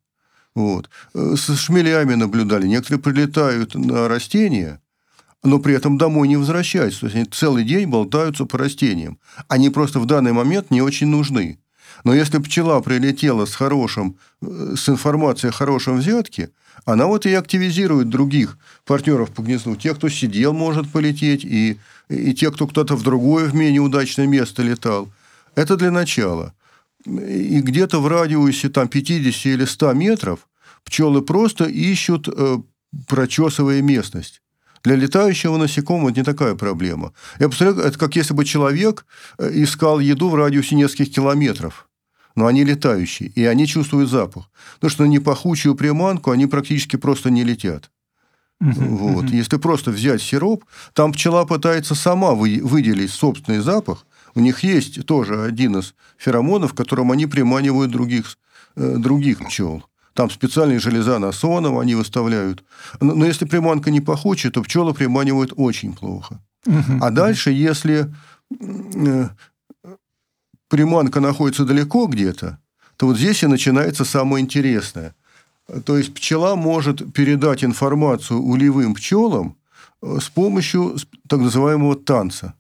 Вот. 0.56 0.90
Э, 1.14 1.36
С 1.38 1.56
шмелями 1.56 2.16
наблюдали. 2.16 2.68
Некоторые 2.68 3.02
прилетают 3.02 3.76
на 3.76 4.08
растения, 4.08 4.82
но 5.44 5.60
при 5.60 5.74
этом 5.74 5.98
домой 5.98 6.28
не 6.28 6.38
возвращаются. 6.38 7.02
То 7.02 7.06
есть 7.08 7.16
они 7.16 7.26
целый 7.26 7.64
день 7.64 7.90
болтаются 7.90 8.46
по 8.46 8.58
растениям. 8.58 9.20
Они 9.48 9.70
просто 9.70 10.00
в 10.00 10.06
данный 10.06 10.34
момент 10.34 10.72
не 10.72 10.82
очень 10.82 11.08
нужны. 11.08 11.60
Но 12.04 12.14
если 12.14 12.38
пчела 12.40 12.82
прилетела 12.82 13.46
с 13.46 13.56
хорошим, 13.56 14.18
э, 14.42 14.76
с 14.76 14.90
информацией 14.90 15.50
о 15.50 15.54
хорошем 15.54 15.98
взятке, 15.98 16.50
она 16.86 17.06
вот 17.06 17.26
и 17.26 17.34
активизирует 17.34 18.10
других 18.10 18.58
партнеров 18.86 19.32
по 19.32 19.42
гнезду. 19.42 19.76
Тех, 19.76 19.98
кто 19.98 20.10
сидел, 20.10 20.54
может 20.54 20.92
полететь, 20.92 21.46
и, 21.46 21.80
и 22.10 22.34
те, 22.34 22.52
кто 22.52 22.68
кто-то 22.68 22.96
в 22.96 23.04
другое, 23.04 23.48
в 23.48 23.56
менее 23.56 23.82
удачное 23.82 24.28
место 24.28 24.64
летал. 24.64 25.10
Это 25.56 25.78
для 25.78 25.92
начала. 25.92 26.54
И 27.06 27.62
где-то 27.62 28.02
в 28.02 28.08
радиусе 28.08 28.70
там, 28.70 28.88
50 28.88 29.46
или 29.46 29.66
100 29.66 29.94
метров 29.94 30.48
пчелы 30.84 31.22
просто 31.22 31.66
ищут, 31.66 32.28
э, 32.28 32.58
прочесывая 33.08 33.82
местность. 33.82 34.42
Для 34.84 34.96
летающего 34.96 35.58
насекомого 35.58 36.10
это 36.10 36.20
не 36.20 36.26
такая 36.26 36.56
проблема. 36.56 37.14
Я 37.40 37.48
представляю, 37.48 37.88
это 37.88 37.98
как 37.98 38.16
если 38.18 38.34
бы 38.34 38.44
человек 38.44 39.06
э, 39.38 39.50
искал 39.54 40.00
еду 40.00 40.30
в 40.30 40.36
радиусе 40.36 40.76
нескольких 40.76 41.14
километров. 41.14 41.88
Но 42.36 42.48
они 42.48 42.64
летающие, 42.64 43.30
и 43.30 43.46
они 43.46 43.68
чувствуют 43.68 44.10
запах. 44.10 44.50
Потому 44.76 44.90
что 44.92 45.04
на 45.04 45.08
непахучую 45.08 45.76
приманку 45.76 46.32
они 46.32 46.48
практически 46.48 46.96
просто 46.96 47.30
не 47.30 47.44
летят. 47.44 47.92
Вот. 48.60 49.26
Если 49.30 49.58
просто 49.58 49.92
взять 49.92 50.22
сироп, 50.22 50.64
там 50.94 51.12
пчела 51.12 51.46
пытается 51.46 51.96
сама 51.96 52.32
вы- 52.32 52.62
выделить 52.64 53.12
собственный 53.12 53.60
запах. 53.60 54.06
У 54.36 54.40
них 54.40 54.64
есть 54.64 55.06
тоже 55.06 55.44
один 55.44 55.78
из 55.78 55.94
феромонов, 56.18 56.74
которым 56.74 57.12
они 57.12 57.28
приманивают 57.28 57.92
других, 57.92 58.38
э, 58.76 58.96
других 58.98 59.40
пчел. 59.40 59.84
Там 60.14 60.30
специальные 60.30 60.80
железа 60.80 61.20
насонов 61.20 61.80
они 61.80 61.96
выставляют. 61.96 62.64
Но, 63.02 63.16
но 63.16 63.26
если 63.26 63.46
приманка 63.46 63.92
не 63.92 64.02
пахучая, 64.02 64.52
то 64.52 64.62
пчелы 64.62 64.94
приманивают 64.94 65.54
очень 65.56 65.94
плохо. 65.94 66.40
А 67.02 67.10
дальше, 67.10 67.52
если 67.52 68.14
э, 68.62 69.30
приманка 70.74 71.20
находится 71.20 71.66
далеко 71.66 72.08
где-то, 72.08 72.58
то 72.98 73.06
вот 73.06 73.18
здесь 73.18 73.44
и 73.44 73.48
начинается 73.48 74.04
самое 74.06 74.44
интересное. 74.44 75.14
То 75.86 76.00
есть 76.00 76.16
пчела 76.16 76.56
может 76.56 77.14
передать 77.14 77.64
информацию 77.64 78.42
улевым 78.42 78.96
пчелам 78.96 79.56
э, 80.02 80.18
с 80.20 80.30
помощью 80.30 80.98
так 81.30 81.42
называемого 81.42 81.96
танца. 81.96 82.56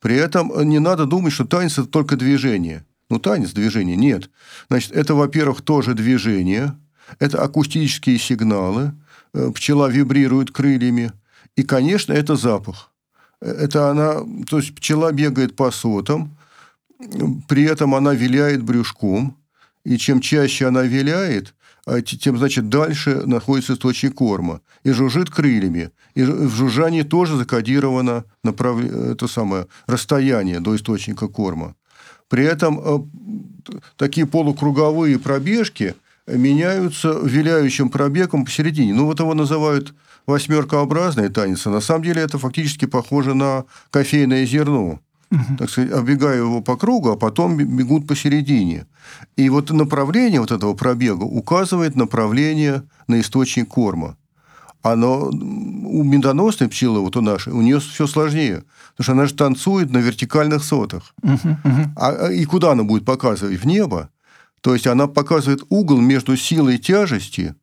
При 0.00 0.16
этом 0.16 0.50
не 0.68 0.80
надо 0.80 1.06
думать, 1.06 1.32
что 1.32 1.44
танец– 1.44 1.72
это 1.78 1.86
только 1.86 2.16
движение. 2.16 2.84
Ну, 3.10 3.20
танец– 3.20 3.52
движение. 3.54 3.94
Нет. 3.94 4.28
Значит, 4.68 4.90
это, 4.90 5.14
во-первых, 5.14 5.62
тоже 5.62 5.94
движение, 5.94 6.76
это 7.20 7.40
акустические 7.40 8.18
сигналы, 8.18 8.92
э, 9.34 9.52
пчела 9.54 9.88
вибрирует 9.88 10.50
крыльями, 10.50 11.12
и, 11.54 11.62
конечно, 11.62 12.12
это 12.12 12.34
запах. 12.34 12.90
Э, 13.40 13.52
Это 13.52 13.88
она, 13.88 14.16
то 14.50 14.58
есть 14.58 14.74
пчела 14.74 15.12
бегает 15.12 15.54
по 15.54 15.70
сотам, 15.70 16.36
при 17.48 17.64
этом 17.64 17.94
она 17.94 18.14
виляет 18.14 18.62
брюшком, 18.62 19.36
и 19.84 19.98
чем 19.98 20.20
чаще 20.20 20.66
она 20.66 20.82
виляет, 20.82 21.54
а 21.86 22.00
те- 22.00 22.16
тем, 22.16 22.36
значит, 22.38 22.68
дальше 22.68 23.22
находится 23.26 23.74
источник 23.74 24.14
корма. 24.14 24.60
И 24.82 24.90
жужжит 24.90 25.30
крыльями. 25.30 25.90
И 26.14 26.24
в 26.24 26.54
жужжании 26.54 27.02
тоже 27.02 27.36
закодировано 27.36 28.24
направ... 28.42 28.84
это 28.84 29.28
самое, 29.28 29.66
расстояние 29.86 30.60
до 30.60 30.74
источника 30.74 31.28
корма. 31.28 31.76
При 32.28 32.44
этом 32.44 32.80
э, 32.80 32.98
такие 33.96 34.26
полукруговые 34.26 35.18
пробежки 35.20 35.94
меняются 36.26 37.20
виляющим 37.22 37.88
пробегом 37.88 38.44
посередине. 38.44 38.92
Ну, 38.92 39.06
вот 39.06 39.20
его 39.20 39.34
называют 39.34 39.94
восьмеркообразный 40.26 41.28
танец, 41.28 41.64
а 41.68 41.70
на 41.70 41.80
самом 41.80 42.02
деле 42.02 42.20
это 42.20 42.38
фактически 42.38 42.86
похоже 42.86 43.34
на 43.34 43.64
кофейное 43.90 44.44
зерно 44.44 45.00
так 45.58 45.70
сказать, 45.70 45.92
оббегая 45.92 46.36
его 46.36 46.60
по 46.60 46.76
кругу, 46.76 47.10
а 47.10 47.16
потом 47.16 47.56
бегут 47.56 48.06
посередине. 48.06 48.86
И 49.36 49.48
вот 49.48 49.70
направление 49.70 50.40
вот 50.40 50.52
этого 50.52 50.74
пробега 50.74 51.24
указывает 51.24 51.96
направление 51.96 52.82
на 53.08 53.20
источник 53.20 53.68
корма. 53.68 54.16
Оно 54.82 55.30
у 55.30 56.04
медоносной 56.04 56.68
пчелы, 56.68 57.00
вот 57.00 57.16
у 57.16 57.20
нашей, 57.20 57.52
у 57.52 57.60
нее 57.60 57.80
все 57.80 58.06
сложнее. 58.06 58.62
Потому 58.96 59.04
что 59.04 59.12
она 59.12 59.26
же 59.26 59.34
танцует 59.34 59.90
на 59.90 59.98
вертикальных 59.98 60.62
сотах. 60.62 61.12
Мгм. 61.22 61.58
Мгм. 61.64 61.92
А, 61.96 62.28
и 62.28 62.44
куда 62.44 62.72
она 62.72 62.84
будет 62.84 63.04
показывать? 63.04 63.60
В 63.60 63.66
небо. 63.66 64.10
То 64.60 64.74
есть 64.74 64.86
она 64.86 65.06
показывает 65.06 65.64
угол 65.68 66.00
между 66.00 66.36
силой 66.36 66.78
тяжести 66.78 67.54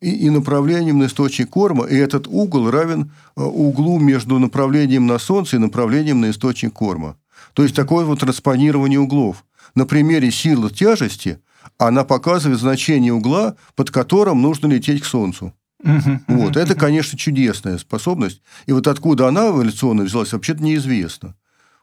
и, 0.00 0.26
и 0.26 0.30
направлением 0.30 0.98
на 0.98 1.06
источник 1.06 1.50
корма, 1.50 1.86
и 1.86 1.96
этот 1.96 2.26
угол 2.26 2.70
равен 2.70 3.12
э, 3.36 3.42
углу 3.42 3.98
между 3.98 4.38
направлением 4.38 5.06
на 5.06 5.18
Солнце 5.18 5.56
и 5.56 5.60
направлением 5.60 6.20
на 6.20 6.30
источник 6.30 6.72
корма. 6.72 7.16
То 7.54 7.62
есть 7.62 7.74
такое 7.74 8.04
вот 8.04 8.20
транспонирование 8.20 9.00
углов. 9.00 9.44
На 9.74 9.86
примере 9.86 10.30
силы 10.30 10.70
тяжести 10.70 11.38
она 11.78 12.04
показывает 12.04 12.60
значение 12.60 13.12
угла, 13.12 13.56
под 13.74 13.90
которым 13.90 14.42
нужно 14.42 14.66
лететь 14.66 15.02
к 15.02 15.06
Солнцу. 15.06 15.54
Вот. 16.26 16.56
Это, 16.56 16.74
конечно, 16.74 17.18
чудесная 17.18 17.78
способность. 17.78 18.42
И 18.66 18.72
вот 18.72 18.86
откуда 18.86 19.28
она 19.28 19.48
эволюционно 19.48 20.02
взялась, 20.04 20.32
вообще-то 20.32 20.62
неизвестно. 20.62 21.34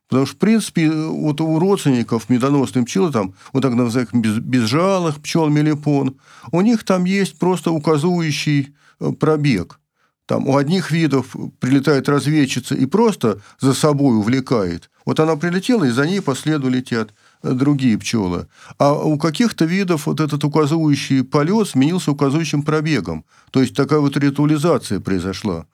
Потому 0.08 0.26
что, 0.26 0.36
в 0.36 0.40
принципе, 0.40 0.90
вот 0.90 1.42
у 1.42 1.60
родственников 1.60 2.30
медоносной 2.30 2.86
пчелы, 2.86 3.12
там, 3.12 3.34
вот 3.52 3.62
так 3.62 3.74
называемых 3.74 4.14
без, 4.14 4.38
безжалых 4.40 5.22
пчел 5.22 5.50
мелипон, 5.50 6.16
у 6.52 6.62
них 6.62 6.84
там 6.84 7.04
есть 7.04 7.38
просто 7.38 7.72
указывающий 7.72 8.74
э, 9.00 9.12
пробег. 9.12 9.80
Там 10.26 10.48
у 10.48 10.58
одних 10.58 10.92
видов 10.92 11.36
прилетает 11.60 12.10
разведчица 12.10 12.76
и 12.76 12.86
просто 12.86 13.42
за 13.60 13.74
собой 13.74 14.18
увлекает. 14.18 14.90
Вот 15.06 15.22
она 15.22 15.38
прилетела, 15.38 15.86
и 15.86 15.90
за 15.90 16.06
ней 16.06 16.22
по 16.22 16.36
следу 16.36 16.70
летят 16.70 17.14
э, 17.44 17.52
другие 17.52 17.98
пчелы. 17.98 18.48
А 18.78 18.94
у 18.94 19.18
каких-то 19.18 19.66
видов 19.66 20.06
вот 20.06 20.22
этот 20.22 20.44
указывающий 20.44 21.24
полет 21.24 21.68
сменился 21.68 22.12
указывающим 22.12 22.64
пробегом. 22.64 23.26
То 23.52 23.62
есть 23.62 23.76
такая 23.76 24.00
вот 24.00 24.16
ритуализация 24.16 25.02
произошла. 25.02 25.66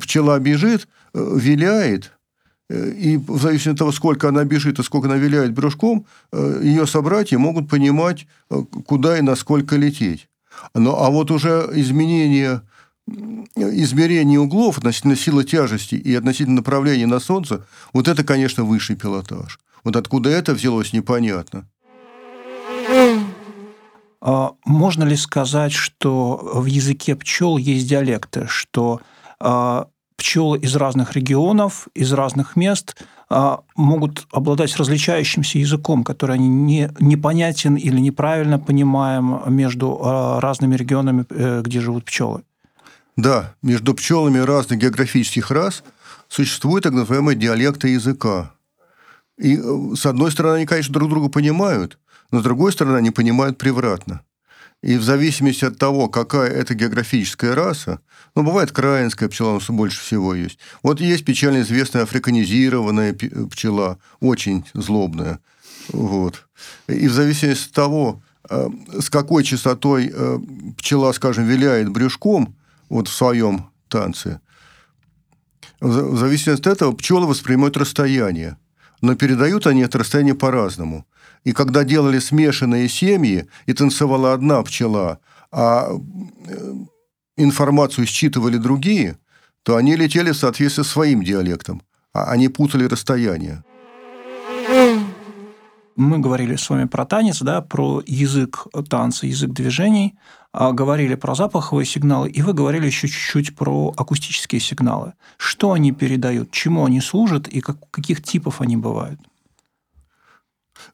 Пчела 0.00 0.38
бежит, 0.40 0.88
э, 1.14 1.36
виляет, 1.36 2.12
и 2.74 3.16
в 3.16 3.40
зависимости 3.40 3.68
от 3.70 3.78
того, 3.78 3.92
сколько 3.92 4.28
она 4.28 4.44
бежит 4.44 4.78
и 4.78 4.82
сколько 4.82 5.08
она 5.08 5.16
виляет 5.16 5.52
брюшком, 5.52 6.06
э, 6.32 6.60
ее 6.62 6.86
собратья 6.86 7.38
могут 7.38 7.68
понимать, 7.68 8.26
э, 8.50 8.62
куда 8.86 9.18
и 9.18 9.22
насколько 9.22 9.76
лететь. 9.76 10.28
Но, 10.74 11.02
а 11.02 11.10
вот 11.10 11.30
уже 11.30 11.70
изменение 11.74 12.62
измерение 13.56 14.38
углов 14.38 14.76
относительно 14.76 15.16
силы 15.16 15.42
тяжести 15.44 15.94
и 15.94 16.14
относительно 16.14 16.56
направления 16.56 17.06
на 17.06 17.20
Солнце, 17.20 17.64
вот 17.94 18.06
это, 18.06 18.22
конечно, 18.22 18.64
высший 18.64 18.96
пилотаж. 18.96 19.58
Вот 19.82 19.96
откуда 19.96 20.28
это 20.28 20.52
взялось, 20.52 20.92
непонятно. 20.92 21.66
А 24.20 24.52
можно 24.64 25.04
ли 25.04 25.16
сказать, 25.16 25.72
что 25.72 26.36
в 26.52 26.66
языке 26.66 27.14
пчел 27.16 27.56
есть 27.56 27.88
диалекты, 27.88 28.46
что 28.46 29.00
а, 29.40 29.88
пчелы 30.18 30.58
из 30.58 30.76
разных 30.76 31.14
регионов, 31.14 31.88
из 31.94 32.12
разных 32.12 32.56
мест 32.56 32.96
а, 33.30 33.60
могут 33.76 34.26
обладать 34.32 34.76
различающимся 34.76 35.58
языком, 35.58 36.04
который 36.04 36.34
они 36.34 36.48
не, 36.48 36.90
непонятен 36.98 37.76
или 37.76 37.98
неправильно 37.98 38.58
понимаем 38.58 39.40
между 39.46 39.98
а, 40.02 40.40
разными 40.40 40.74
регионами, 40.74 41.24
э, 41.30 41.62
где 41.64 41.80
живут 41.80 42.04
пчелы. 42.04 42.42
Да, 43.16 43.54
между 43.62 43.94
пчелами 43.94 44.38
разных 44.38 44.80
географических 44.80 45.50
рас 45.50 45.84
существуют 46.28 46.84
так 46.84 46.92
называемые 46.92 47.36
диалекты 47.36 47.88
языка. 47.88 48.52
И, 49.38 49.56
э, 49.56 49.94
с 49.94 50.04
одной 50.04 50.32
стороны, 50.32 50.56
они, 50.56 50.66
конечно, 50.66 50.92
друг 50.92 51.08
друга 51.10 51.28
понимают, 51.28 51.96
но 52.32 52.40
с 52.40 52.42
другой 52.42 52.72
стороны, 52.72 52.96
они 52.96 53.12
понимают 53.12 53.56
превратно. 53.56 54.22
И 54.82 54.96
в 54.96 55.02
зависимости 55.02 55.64
от 55.64 55.76
того, 55.76 56.08
какая 56.08 56.50
это 56.50 56.74
географическая 56.74 57.54
раса, 57.54 58.00
ну, 58.36 58.44
бывает 58.44 58.70
краинская 58.70 59.28
пчела, 59.28 59.50
у 59.50 59.54
нас 59.54 59.68
больше 59.68 60.00
всего 60.00 60.34
есть. 60.34 60.58
Вот 60.82 61.00
есть 61.00 61.24
печально 61.24 61.62
известная 61.62 62.02
африканизированная 62.02 63.14
пчела, 63.50 63.98
очень 64.20 64.64
злобная. 64.74 65.40
Вот. 65.88 66.46
И 66.86 67.08
в 67.08 67.12
зависимости 67.12 67.68
от 67.68 67.72
того, 67.72 68.22
э, 68.48 68.68
с 69.00 69.10
какой 69.10 69.42
частотой 69.42 70.12
э, 70.14 70.38
пчела, 70.76 71.12
скажем, 71.12 71.44
виляет 71.44 71.88
брюшком 71.88 72.54
вот 72.88 73.08
в 73.08 73.12
своем 73.12 73.70
танце, 73.88 74.40
в 75.80 76.16
зависимости 76.16 76.60
от 76.60 76.66
этого 76.66 76.92
пчелы 76.92 77.26
воспринимают 77.26 77.76
расстояние. 77.76 78.58
Но 79.00 79.14
передают 79.14 79.66
они 79.66 79.82
это 79.82 79.98
расстояние 79.98 80.34
по-разному. 80.34 81.06
И 81.48 81.52
когда 81.54 81.82
делали 81.82 82.18
смешанные 82.18 82.90
семьи, 82.90 83.48
и 83.64 83.72
танцевала 83.72 84.34
одна 84.34 84.62
пчела, 84.62 85.18
а 85.50 85.88
э, 85.88 86.74
информацию 87.38 88.06
считывали 88.06 88.58
другие, 88.58 89.16
то 89.62 89.76
они 89.76 89.96
летели 89.96 90.32
в 90.32 90.36
соответствии 90.36 90.82
с 90.82 90.88
своим 90.88 91.22
диалектом, 91.22 91.80
а 92.12 92.24
они 92.24 92.50
путали 92.50 92.84
расстояние. 92.84 93.64
Мы 95.96 96.18
говорили 96.18 96.56
с 96.56 96.68
вами 96.68 96.84
про 96.84 97.06
танец, 97.06 97.40
да, 97.40 97.62
про 97.62 98.02
язык 98.06 98.66
танца, 98.90 99.26
язык 99.26 99.50
движений, 99.52 100.18
а 100.52 100.72
говорили 100.72 101.14
про 101.14 101.34
запаховые 101.34 101.86
сигналы, 101.86 102.28
и 102.28 102.42
вы 102.42 102.52
говорили 102.52 102.84
еще 102.84 103.08
чуть-чуть 103.08 103.56
про 103.56 103.94
акустические 103.96 104.60
сигналы. 104.60 105.14
Что 105.38 105.72
они 105.72 105.92
передают, 105.92 106.50
чему 106.50 106.84
они 106.84 107.00
служат 107.00 107.48
и 107.48 107.62
как, 107.62 107.90
каких 107.90 108.22
типов 108.22 108.60
они 108.60 108.76
бывают? 108.76 109.18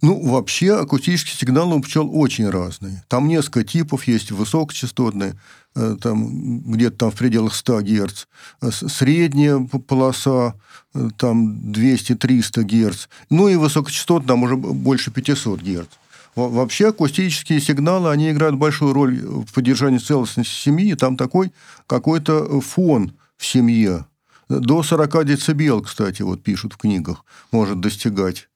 Ну, 0.03 0.21
вообще 0.29 0.75
акустические 0.75 1.37
сигналы 1.37 1.77
у 1.77 1.81
пчел 1.81 2.11
очень 2.13 2.49
разные. 2.49 3.05
Там 3.09 3.29
несколько 3.29 3.65
типов 3.65 4.07
есть, 4.07 4.31
высокочастотные, 4.31 5.35
э, 5.75 5.97
там, 6.01 6.61
где-то 6.61 6.97
там 6.97 7.11
в 7.11 7.15
пределах 7.15 7.55
100 7.55 7.83
Гц, 7.83 8.27
э, 8.63 8.71
средняя 8.71 9.59
полоса, 9.59 10.55
э, 10.95 11.09
там 11.17 11.73
200-300 11.73 12.65
Гц, 12.65 13.09
ну 13.31 13.49
и 13.49 13.57
высокочастотная, 13.57 14.29
там 14.29 14.43
уже 14.43 14.57
больше 14.57 15.11
500 15.11 15.61
Гц. 15.63 15.87
Вообще 16.37 16.89
акустические 16.89 17.61
сигналы, 17.61 18.11
они 18.11 18.31
играют 18.31 18.57
большую 18.57 18.93
роль 18.93 19.21
в 19.21 19.53
поддержании 19.53 19.99
целостности 19.99 20.53
семьи. 20.53 20.95
Там 20.95 21.17
такой 21.17 21.53
какой-то 21.87 22.61
фон 22.61 23.13
в 23.37 23.47
семье. 23.47 24.07
До 24.49 24.83
40 24.83 25.25
децибел, 25.25 25.81
кстати, 25.81 26.23
вот 26.23 26.43
пишут 26.43 26.75
в 26.75 26.77
книгах, 26.77 27.25
может 27.53 27.81
достигать 27.81 28.49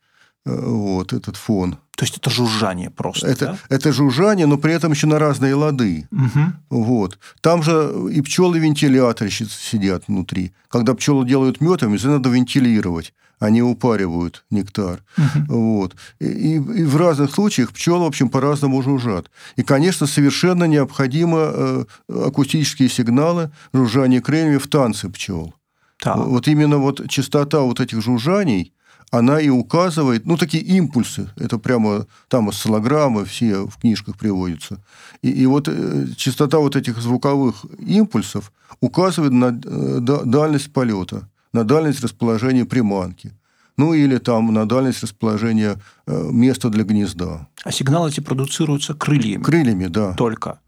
вот 0.48 1.12
этот 1.12 1.36
фон. 1.36 1.78
То 1.96 2.04
есть 2.04 2.16
это 2.16 2.30
жужжание 2.30 2.90
просто. 2.90 3.26
Это, 3.26 3.46
да? 3.46 3.58
это 3.76 3.92
жужжание, 3.92 4.46
но 4.46 4.56
при 4.56 4.72
этом 4.72 4.92
еще 4.92 5.06
на 5.06 5.18
разные 5.18 5.54
лады. 5.54 6.08
Угу. 6.12 6.84
Вот. 6.84 7.18
Там 7.40 7.62
же 7.62 7.92
и 8.12 8.20
пчелы 8.22 8.60
вентиляторы 8.60 9.30
сидят 9.30 10.04
внутри. 10.06 10.52
Когда 10.68 10.94
пчелы 10.94 11.26
делают 11.26 11.60
мед, 11.60 11.82
им 11.82 11.96
надо 12.00 12.28
вентилировать. 12.30 13.12
Они 13.40 13.62
упаривают 13.62 14.44
нектар. 14.50 15.02
Угу. 15.16 15.58
Вот. 15.58 15.96
И, 16.20 16.54
и 16.54 16.84
в 16.84 16.96
разных 16.96 17.32
случаях 17.32 17.72
пчелы, 17.72 18.04
в 18.04 18.08
общем, 18.08 18.28
по-разному 18.30 18.80
жужжат. 18.82 19.30
И, 19.56 19.62
конечно, 19.62 20.06
совершенно 20.06 20.64
необходимо 20.64 21.38
э, 21.40 21.84
акустические 22.08 22.88
сигналы 22.88 23.50
жужжания 23.72 24.20
крыльями 24.20 24.58
в 24.58 24.68
танце 24.68 25.08
пчел. 25.08 25.52
Так. 26.00 26.16
Вот 26.16 26.46
именно 26.46 26.78
вот 26.78 27.08
частота 27.08 27.60
вот 27.60 27.80
этих 27.80 28.02
жужжаний– 28.02 28.72
она 29.10 29.40
и 29.40 29.48
указывает, 29.48 30.26
ну, 30.26 30.36
такие 30.36 30.62
импульсы, 30.62 31.30
это 31.36 31.58
прямо 31.58 32.06
там 32.28 32.48
осциллограммы 32.48 33.24
все 33.24 33.66
в 33.66 33.78
книжках 33.78 34.16
приводятся. 34.16 34.78
И, 35.22 35.30
и 35.30 35.46
вот 35.46 35.68
э, 35.68 36.06
частота 36.16 36.58
вот 36.58 36.76
этих 36.76 36.98
звуковых 36.98 37.64
импульсов 37.78 38.52
указывает 38.80 39.32
на 39.32 39.58
э, 39.64 40.00
дальность 40.00 40.72
полета, 40.72 41.28
на 41.52 41.64
дальность 41.64 42.02
расположения 42.02 42.64
приманки. 42.64 43.32
Ну, 43.76 43.94
или 43.94 44.18
там 44.18 44.52
на 44.52 44.68
дальность 44.68 45.02
расположения 45.02 45.80
э, 46.06 46.30
места 46.32 46.68
для 46.68 46.84
гнезда. 46.84 47.46
А 47.64 47.72
сигналы 47.72 48.10
эти 48.10 48.20
продуцируются 48.20 48.94
крыльями? 48.94 49.42
Крыльями, 49.42 49.86
да. 49.86 50.14
Только? 50.14 50.58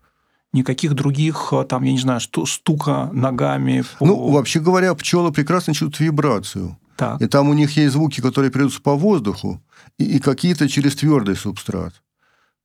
никаких 0.52 0.94
других, 0.94 1.52
там, 1.68 1.84
я 1.84 1.92
не 1.92 1.98
знаю, 1.98 2.20
стука 2.20 3.08
ногами. 3.12 3.84
По... 4.00 4.06
Ну, 4.06 4.30
вообще 4.30 4.58
говоря, 4.58 4.92
пчелы 4.94 5.30
прекрасно 5.30 5.74
чувствуют 5.74 6.00
вибрацию. 6.00 6.76
Так. 7.00 7.22
И 7.22 7.26
там 7.28 7.48
у 7.48 7.54
них 7.54 7.78
есть 7.78 7.94
звуки, 7.94 8.20
которые 8.20 8.50
передаются 8.50 8.82
по 8.82 8.94
воздуху, 8.94 9.62
и, 9.96 10.04
и 10.04 10.18
какие-то 10.18 10.68
через 10.68 10.96
твердый 10.96 11.34
субстрат. 11.34 11.94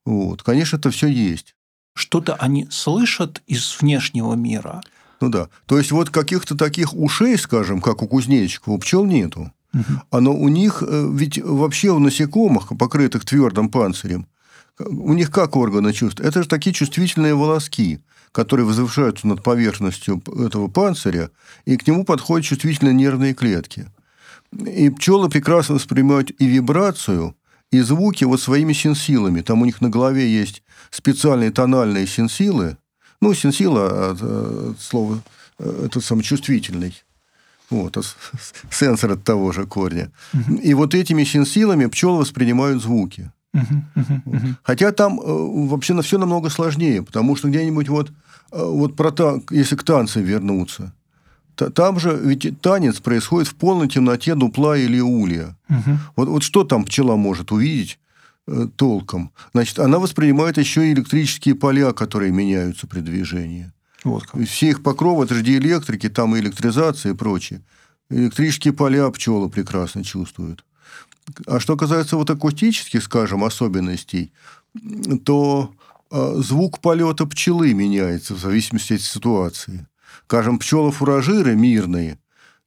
Вот. 0.05 0.43
Конечно, 0.43 0.75
это 0.75 0.91
все 0.91 1.07
есть. 1.07 1.55
Что-то 1.93 2.35
они 2.35 2.67
слышат 2.69 3.41
из 3.47 3.77
внешнего 3.79 4.33
мира. 4.33 4.81
Ну 5.21 5.29
да. 5.29 5.47
То 5.67 5.77
есть 5.77 5.93
вот 5.93 6.09
каких-то 6.09 6.57
таких 6.57 6.93
ушей, 6.93 7.37
скажем, 7.37 7.79
как 7.79 8.01
у 8.01 8.07
кузнечиков, 8.09 8.73
у 8.73 8.77
пчел 8.77 9.05
нету. 9.05 9.53
Угу. 9.73 9.83
Оно 10.11 10.35
у 10.35 10.49
них, 10.49 10.83
э, 10.85 11.09
ведь 11.13 11.41
вообще 11.41 11.91
у 11.91 11.99
насекомых, 11.99 12.77
покрытых 12.77 13.23
твердым 13.23 13.69
панцирем, 13.69 14.27
у 14.79 15.13
них 15.13 15.31
как 15.31 15.55
органы 15.55 15.93
чувств? 15.93 16.19
Это 16.19 16.43
же 16.43 16.49
такие 16.49 16.73
чувствительные 16.73 17.35
волоски, 17.35 18.01
которые 18.33 18.65
возвышаются 18.65 19.27
над 19.27 19.43
поверхностью 19.43 20.21
этого 20.45 20.67
панциря, 20.67 21.29
и 21.63 21.77
к 21.77 21.87
нему 21.87 22.03
подходят 22.03 22.45
чувствительные 22.45 22.93
нервные 22.93 23.33
клетки. 23.33 23.87
И 24.53 24.89
пчелы 24.89 25.29
прекрасно 25.29 25.75
воспринимают 25.75 26.31
и 26.39 26.45
вибрацию, 26.45 27.35
и 27.71 27.81
звуки 27.81 28.23
вот 28.23 28.41
своими 28.41 28.73
синсилами. 28.73 29.41
Там 29.41 29.61
у 29.61 29.65
них 29.65 29.81
на 29.81 29.89
голове 29.89 30.31
есть 30.31 30.63
специальные 30.91 31.51
тональные 31.51 32.07
синсилы. 32.07 32.77
Ну, 33.21 33.33
синсила 33.33 34.11
от, 34.11 34.21
от 34.21 34.79
слова 34.79 35.21
это 35.59 36.01
самочувствительный. 36.01 36.93
Вот, 37.69 37.97
сенсор 38.71 39.11
от 39.13 39.23
того 39.23 39.51
же 39.51 39.65
корня. 39.65 40.11
Угу. 40.33 40.55
И 40.55 40.73
вот 40.73 40.93
этими 40.93 41.23
синсилами 41.23 41.87
пчелы 41.87 42.19
воспринимают 42.19 42.81
звуки. 42.83 43.31
Угу, 43.53 43.83
угу, 43.95 44.21
угу. 44.25 44.47
Хотя 44.63 44.91
там 44.91 45.19
э, 45.19 45.23
вообще 45.69 45.93
на 45.93 46.01
все 46.01 46.17
намного 46.17 46.49
сложнее, 46.49 47.01
потому 47.01 47.35
что 47.35 47.47
где-нибудь 47.47 47.89
вот 47.89 48.11
вот 48.51 48.95
про 48.95 49.11
та, 49.11 49.35
если 49.49 49.75
к 49.75 49.83
танцам 49.83 50.23
вернуться, 50.23 50.93
там 51.55 51.99
же 51.99 52.19
ведь 52.21 52.61
танец 52.61 52.99
происходит 52.99 53.47
в 53.47 53.55
полной 53.55 53.87
темноте 53.87 54.35
дупла 54.35 54.77
или 54.77 54.99
улья. 54.99 55.55
Угу. 55.69 55.97
Вот, 56.15 56.27
вот 56.27 56.43
что 56.43 56.63
там 56.63 56.85
пчела 56.85 57.15
может 57.15 57.51
увидеть 57.51 57.99
э, 58.47 58.67
толком? 58.75 59.31
Значит, 59.53 59.79
она 59.79 59.99
воспринимает 59.99 60.57
еще 60.57 60.87
и 60.87 60.93
электрические 60.93 61.55
поля, 61.55 61.93
которые 61.93 62.31
меняются 62.31 62.87
при 62.87 62.99
движении. 62.99 63.71
Вот 64.03 64.25
как. 64.27 64.47
Все 64.47 64.69
их 64.69 64.83
покровы, 64.83 65.25
это 65.25 65.35
же 65.35 65.43
диэлектрики, 65.43 66.09
там 66.09 66.35
и 66.35 66.39
электризация 66.39 67.13
и 67.13 67.15
прочее. 67.15 67.61
Электрические 68.09 68.73
поля 68.73 69.09
пчелы 69.09 69.49
прекрасно 69.49 70.03
чувствуют. 70.03 70.63
А 71.47 71.59
что 71.59 71.75
касается 71.75 72.17
вот 72.17 72.29
акустических, 72.29 73.03
скажем, 73.03 73.43
особенностей, 73.43 74.31
то 75.23 75.73
а, 76.11 76.35
звук 76.35 76.79
полета 76.79 77.25
пчелы 77.25 77.73
меняется 77.73 78.35
в 78.35 78.39
зависимости 78.39 78.93
от 78.93 79.01
ситуации. 79.01 79.87
Скажем, 80.27 80.57
пчелы-фуражиры 80.57 81.55
мирные 81.55 82.17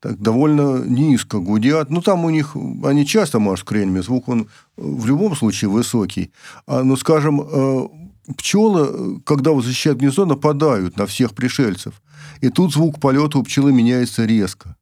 так 0.01 0.21
довольно 0.21 0.85
низко 0.85 1.39
гудят. 1.41 1.91
Ну, 1.91 2.01
там 2.01 2.25
у 2.25 2.31
них, 2.31 2.57
они 2.85 3.05
часто 3.05 3.41
машут 3.41 3.67
крыльями, 3.67 4.01
звук 4.01 4.29
он 4.29 4.49
в 4.77 5.07
любом 5.07 5.35
случае 5.35 5.71
высокий. 5.71 6.31
А, 6.69 6.85
ну, 6.85 6.97
скажем, 6.97 7.41
э, 7.41 7.89
пчелы, 8.37 9.21
когда 9.25 9.61
защищают 9.61 9.99
гнездо, 9.99 10.25
нападают 10.25 10.97
на 10.97 11.07
всех 11.07 11.35
пришельцев. 11.35 11.95
И 12.41 12.49
тут 12.49 12.73
звук 12.73 13.01
полета 13.01 13.39
у 13.39 13.43
пчелы 13.43 13.73
меняется 13.73 14.25
резко. 14.25 14.77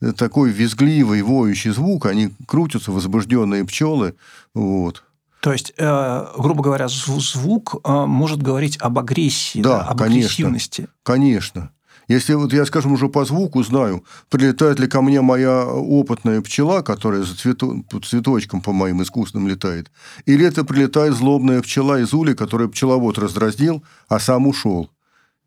Это 0.00 0.12
такой 0.12 0.50
визгливый, 0.50 1.22
воющий 1.22 1.72
звук, 1.72 2.06
они 2.06 2.30
крутятся, 2.46 2.92
возбужденные 2.92 3.64
пчелы. 3.64 4.14
Вот. 4.54 5.02
То 5.40 5.52
есть, 5.52 5.72
э, 5.76 6.26
грубо 6.38 6.62
говоря, 6.62 6.86
звук 6.86 7.80
э, 7.82 8.06
может 8.06 8.40
говорить 8.40 8.76
об 8.76 9.00
агрессии, 9.00 9.60
да, 9.60 9.78
да, 9.78 9.82
об 9.86 9.98
конечно, 9.98 10.18
агрессивности. 10.20 10.86
Конечно. 11.02 11.72
Если 12.08 12.34
вот 12.34 12.52
я, 12.52 12.64
скажем, 12.66 12.92
уже 12.92 13.08
по 13.08 13.24
звуку 13.24 13.62
знаю, 13.62 14.04
прилетает 14.28 14.78
ли 14.80 14.88
ко 14.88 15.02
мне 15.02 15.20
моя 15.20 15.64
опытная 15.64 16.40
пчела, 16.40 16.82
которая 16.82 17.22
за 17.22 17.36
цвету, 17.36 17.84
цветочком 18.04 18.60
по 18.60 18.72
моим 18.72 19.02
искусственным 19.02 19.48
летает, 19.48 19.90
или 20.26 20.44
это 20.44 20.64
прилетает 20.64 21.14
злобная 21.14 21.62
пчела 21.62 22.00
из 22.00 22.12
ули, 22.12 22.34
которая 22.34 22.68
пчеловод 22.68 23.18
раздразнил, 23.18 23.82
а 24.08 24.18
сам 24.18 24.46
ушел 24.46 24.90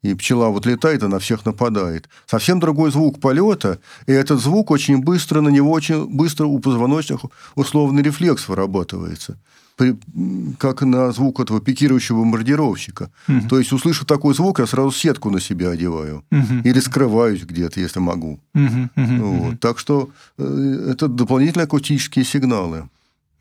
и 0.02 0.14
пчела 0.14 0.50
вот 0.50 0.66
летает 0.66 1.04
и 1.04 1.08
на 1.08 1.20
всех 1.20 1.46
нападает. 1.46 2.10
Совсем 2.26 2.60
другой 2.60 2.92
звук 2.92 3.20
полета, 3.20 3.80
и 4.06 4.12
этот 4.12 4.40
звук 4.40 4.72
очень 4.72 5.02
быстро, 5.02 5.42
на 5.42 5.50
него 5.50 5.72
очень 5.72 6.06
быстро 6.08 6.46
у 6.46 6.60
позвоночных 6.60 7.22
условный 7.56 8.04
рефлекс 8.04 8.48
вырабатывается 8.48 9.40
как 10.58 10.82
на 10.82 11.12
звук 11.12 11.40
этого 11.40 11.60
пикирующего 11.60 12.20
бомбардировщика. 12.20 13.10
Угу. 13.28 13.48
То 13.50 13.60
есть, 13.60 13.74
услышу 13.74 14.06
такой 14.06 14.34
звук, 14.34 14.60
я 14.60 14.68
сразу 14.68 14.92
сетку 14.92 15.30
на 15.30 15.40
себя 15.40 15.72
одеваю. 15.72 16.24
Угу. 16.32 16.62
Или 16.64 16.80
скрываюсь 16.80 17.44
где-то, 17.44 17.80
если 17.80 18.00
могу. 18.00 18.40
Угу. 18.54 18.90
Угу. 18.96 19.26
Вот. 19.26 19.60
Так 19.60 19.80
что 19.80 20.10
э, 20.38 20.92
это 20.92 21.08
дополнительные 21.08 21.66
акустические 21.66 22.26
сигналы. 22.26 22.90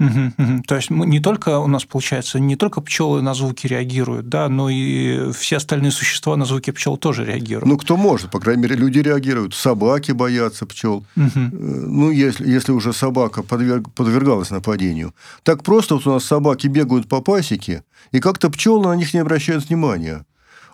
Угу, 0.01 0.33
угу. 0.39 0.63
То 0.67 0.75
есть 0.75 0.91
не 0.91 1.21
только 1.21 1.61
у 1.61 1.69
нас 1.69 1.85
получается, 1.85 2.41
не 2.41 2.57
только 2.57 2.81
пчелы 2.81 3.23
на 3.23 3.33
звуки 3.35 3.67
реагируют, 3.67 4.29
да, 4.29 4.49
но 4.49 4.69
и 4.69 5.31
все 5.33 5.59
остальные 5.59 5.93
существа 5.93 6.37
на 6.37 6.45
звуки 6.45 6.71
пчел 6.71 6.97
тоже 6.97 7.25
реагируют. 7.25 7.67
Ну, 7.67 7.79
кто 7.79 7.97
может, 7.97 8.31
по 8.31 8.41
крайней 8.41 8.63
мере, 8.63 8.77
люди 8.77 8.99
реагируют. 8.99 9.55
Собаки 9.55 10.13
боятся 10.13 10.67
пчел. 10.67 11.05
Угу. 11.17 11.41
Ну, 11.53 12.11
если, 12.11 12.49
если 12.49 12.73
уже 12.73 12.93
собака 12.93 13.43
подверг, 13.43 13.93
подвергалась 13.95 14.51
нападению. 14.51 15.15
Так 15.45 15.63
просто 15.63 15.95
вот 15.95 16.07
у 16.07 16.13
нас 16.13 16.25
собаки 16.25 16.67
бегают 16.67 17.09
по 17.09 17.21
пасеке, 17.21 17.85
и 18.11 18.21
как-то 18.21 18.51
пчелы 18.51 18.89
на 18.89 18.97
них 18.97 19.15
не 19.15 19.21
обращают 19.21 19.69
внимания. 19.69 20.25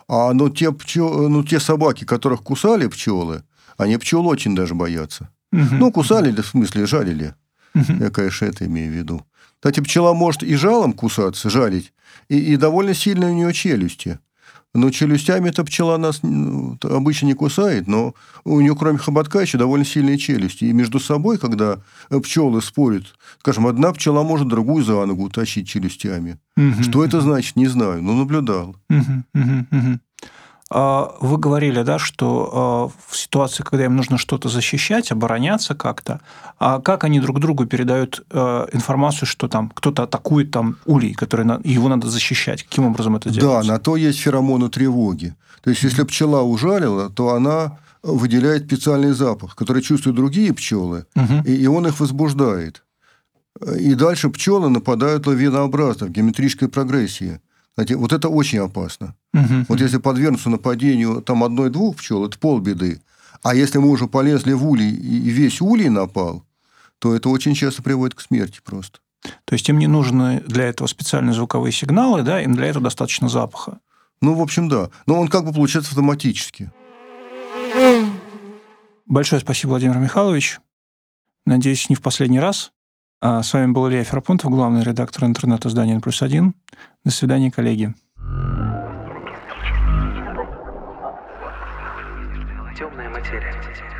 А 0.07 0.33
ну, 0.33 0.49
те, 0.49 0.71
пчел, 0.71 1.29
ну, 1.29 1.43
те 1.43 1.59
собаки, 1.59 2.05
которых 2.05 2.41
кусали 2.41 2.87
пчелы, 2.87 3.43
они 3.77 3.97
пчел 3.97 4.25
очень 4.27 4.55
даже 4.55 4.73
боятся. 4.75 5.29
Угу. 5.53 5.75
Ну, 5.75 5.91
кусали, 5.91 6.31
в 6.31 6.45
смысле, 6.45 6.85
жалили. 6.85 7.35
Угу. 7.75 7.93
Я, 7.99 8.09
конечно, 8.09 8.45
это 8.45 8.65
имею 8.65 8.91
в 8.91 8.95
виду. 8.95 9.25
Кстати, 9.55 9.79
пчела 9.79 10.13
может 10.13 10.43
и 10.43 10.55
жалом 10.55 10.93
кусаться, 10.93 11.49
жалить, 11.49 11.93
и, 12.29 12.37
и 12.37 12.55
довольно 12.57 12.93
сильные 12.93 13.31
у 13.31 13.35
нее 13.35 13.53
челюсти. 13.53 14.19
Но 14.73 14.89
челюстями 14.89 15.49
эта 15.49 15.65
пчела 15.65 15.97
нас 15.97 16.23
ну, 16.23 16.77
обычно 16.83 17.25
не 17.25 17.33
кусает, 17.33 17.87
но 17.87 18.15
у 18.45 18.61
нее, 18.61 18.73
кроме 18.75 18.97
хоботка, 18.97 19.39
еще 19.39 19.57
довольно 19.57 19.85
сильные 19.85 20.17
челюсти. 20.17 20.63
И 20.63 20.71
между 20.71 20.99
собой, 20.99 21.37
когда 21.37 21.79
пчелы 22.23 22.61
спорят, 22.61 23.03
скажем, 23.39 23.67
одна 23.67 23.91
пчела 23.91 24.23
может 24.23 24.47
другую 24.47 24.85
за 24.85 25.05
ногу 25.05 25.29
тащить 25.29 25.67
челюстями. 25.67 26.37
Угу, 26.55 26.83
Что 26.83 27.03
это 27.03 27.19
значит, 27.19 27.57
не 27.57 27.67
знаю, 27.67 28.01
но 28.01 28.13
наблюдал. 28.13 28.77
Угу, 28.89 29.23
угу, 29.33 29.67
угу. 29.71 29.99
А, 30.73 31.17
вы 31.19 31.37
говорили, 31.37 31.83
да, 31.83 31.99
что 31.99 32.49
а, 32.53 33.01
в 33.09 33.17
ситуации, 33.17 33.61
когда 33.61 33.83
им 33.83 33.97
нужно 33.97 34.17
что-то 34.17 34.47
защищать, 34.47 35.11
обороняться 35.11 35.75
как-то, 35.75 36.21
а 36.59 36.79
как 36.79 37.03
они 37.03 37.19
друг 37.19 37.41
другу 37.41 37.65
передают 37.65 38.25
а, 38.29 38.69
информацию, 38.71 39.27
что 39.27 39.49
там 39.49 39.69
кто-то 39.69 40.03
атакует 40.03 40.51
там 40.51 40.77
улей, 40.85 41.13
который 41.13 41.45
его 41.69 41.89
надо 41.89 42.09
защищать? 42.09 42.63
Каким 42.63 42.85
образом 42.85 43.17
это 43.17 43.29
делается? 43.29 43.67
Да, 43.67 43.73
на 43.73 43.79
то 43.79 43.97
есть 43.97 44.19
феромоны 44.19 44.69
тревоги. 44.69 45.35
То 45.61 45.71
есть, 45.71 45.83
если 45.83 46.03
пчела 46.03 46.41
ужалила, 46.41 47.09
то 47.09 47.33
она 47.33 47.77
выделяет 48.01 48.67
специальный 48.67 49.11
запах, 49.11 49.55
который 49.55 49.81
чувствуют 49.81 50.15
другие 50.15 50.53
пчелы, 50.53 51.05
угу. 51.15 51.43
и 51.45 51.67
он 51.67 51.85
их 51.85 51.99
возбуждает. 51.99 52.83
И 53.77 53.93
дальше 53.93 54.29
пчелы 54.29 54.69
нападают 54.69 55.27
лавинообразно 55.27 56.07
в 56.07 56.11
геометрической 56.11 56.69
прогрессии. 56.69 57.41
Знаете, 57.75 57.95
вот 57.95 58.13
это 58.13 58.29
очень 58.29 58.59
опасно. 58.59 59.15
Угу. 59.33 59.65
Вот 59.69 59.79
если 59.79 59.97
подвергнуться 59.97 60.49
нападению 60.49 61.21
там 61.21 61.43
одной-двух 61.43 61.97
пчел, 61.97 62.25
это 62.25 62.37
полбеды. 62.37 63.01
А 63.43 63.55
если 63.55 63.77
мы 63.79 63.89
уже 63.89 64.07
полезли 64.07 64.53
в 64.53 64.67
улей, 64.67 64.91
и 64.91 65.29
весь 65.29 65.61
улей 65.61 65.89
напал, 65.89 66.45
то 66.99 67.15
это 67.15 67.29
очень 67.29 67.55
часто 67.55 67.81
приводит 67.81 68.15
к 68.15 68.21
смерти 68.21 68.59
просто. 68.63 68.99
То 69.45 69.53
есть 69.53 69.67
им 69.69 69.79
не 69.79 69.87
нужны 69.87 70.41
для 70.47 70.65
этого 70.65 70.87
специальные 70.87 71.33
звуковые 71.33 71.71
сигналы, 71.71 72.23
да, 72.23 72.41
им 72.41 72.53
для 72.53 72.67
этого 72.67 72.83
достаточно 72.83 73.29
запаха. 73.29 73.79
Ну, 74.21 74.35
в 74.35 74.41
общем, 74.41 74.69
да. 74.69 74.89
Но 75.07 75.19
он 75.19 75.27
как 75.27 75.45
бы 75.45 75.53
получается 75.53 75.91
автоматически. 75.91 76.71
Большое 79.05 79.41
спасибо, 79.41 79.71
Владимир 79.71 79.97
Михайлович. 79.97 80.59
Надеюсь, 81.45 81.89
не 81.89 81.95
в 81.95 82.01
последний 82.01 82.39
раз. 82.39 82.71
А 83.19 83.43
с 83.43 83.53
вами 83.53 83.71
был 83.71 83.87
Илья 83.89 84.03
Ферапонтов, 84.03 84.51
главный 84.51 84.83
редактор 84.83 85.25
интернет-издания 85.25 85.93
«N 85.93 86.01
плюс 86.01 86.21
один». 86.21 86.55
До 87.03 87.09
свидания, 87.11 87.49
коллеги. 87.49 87.93
Темная 92.77 93.09
материя. 93.09 93.90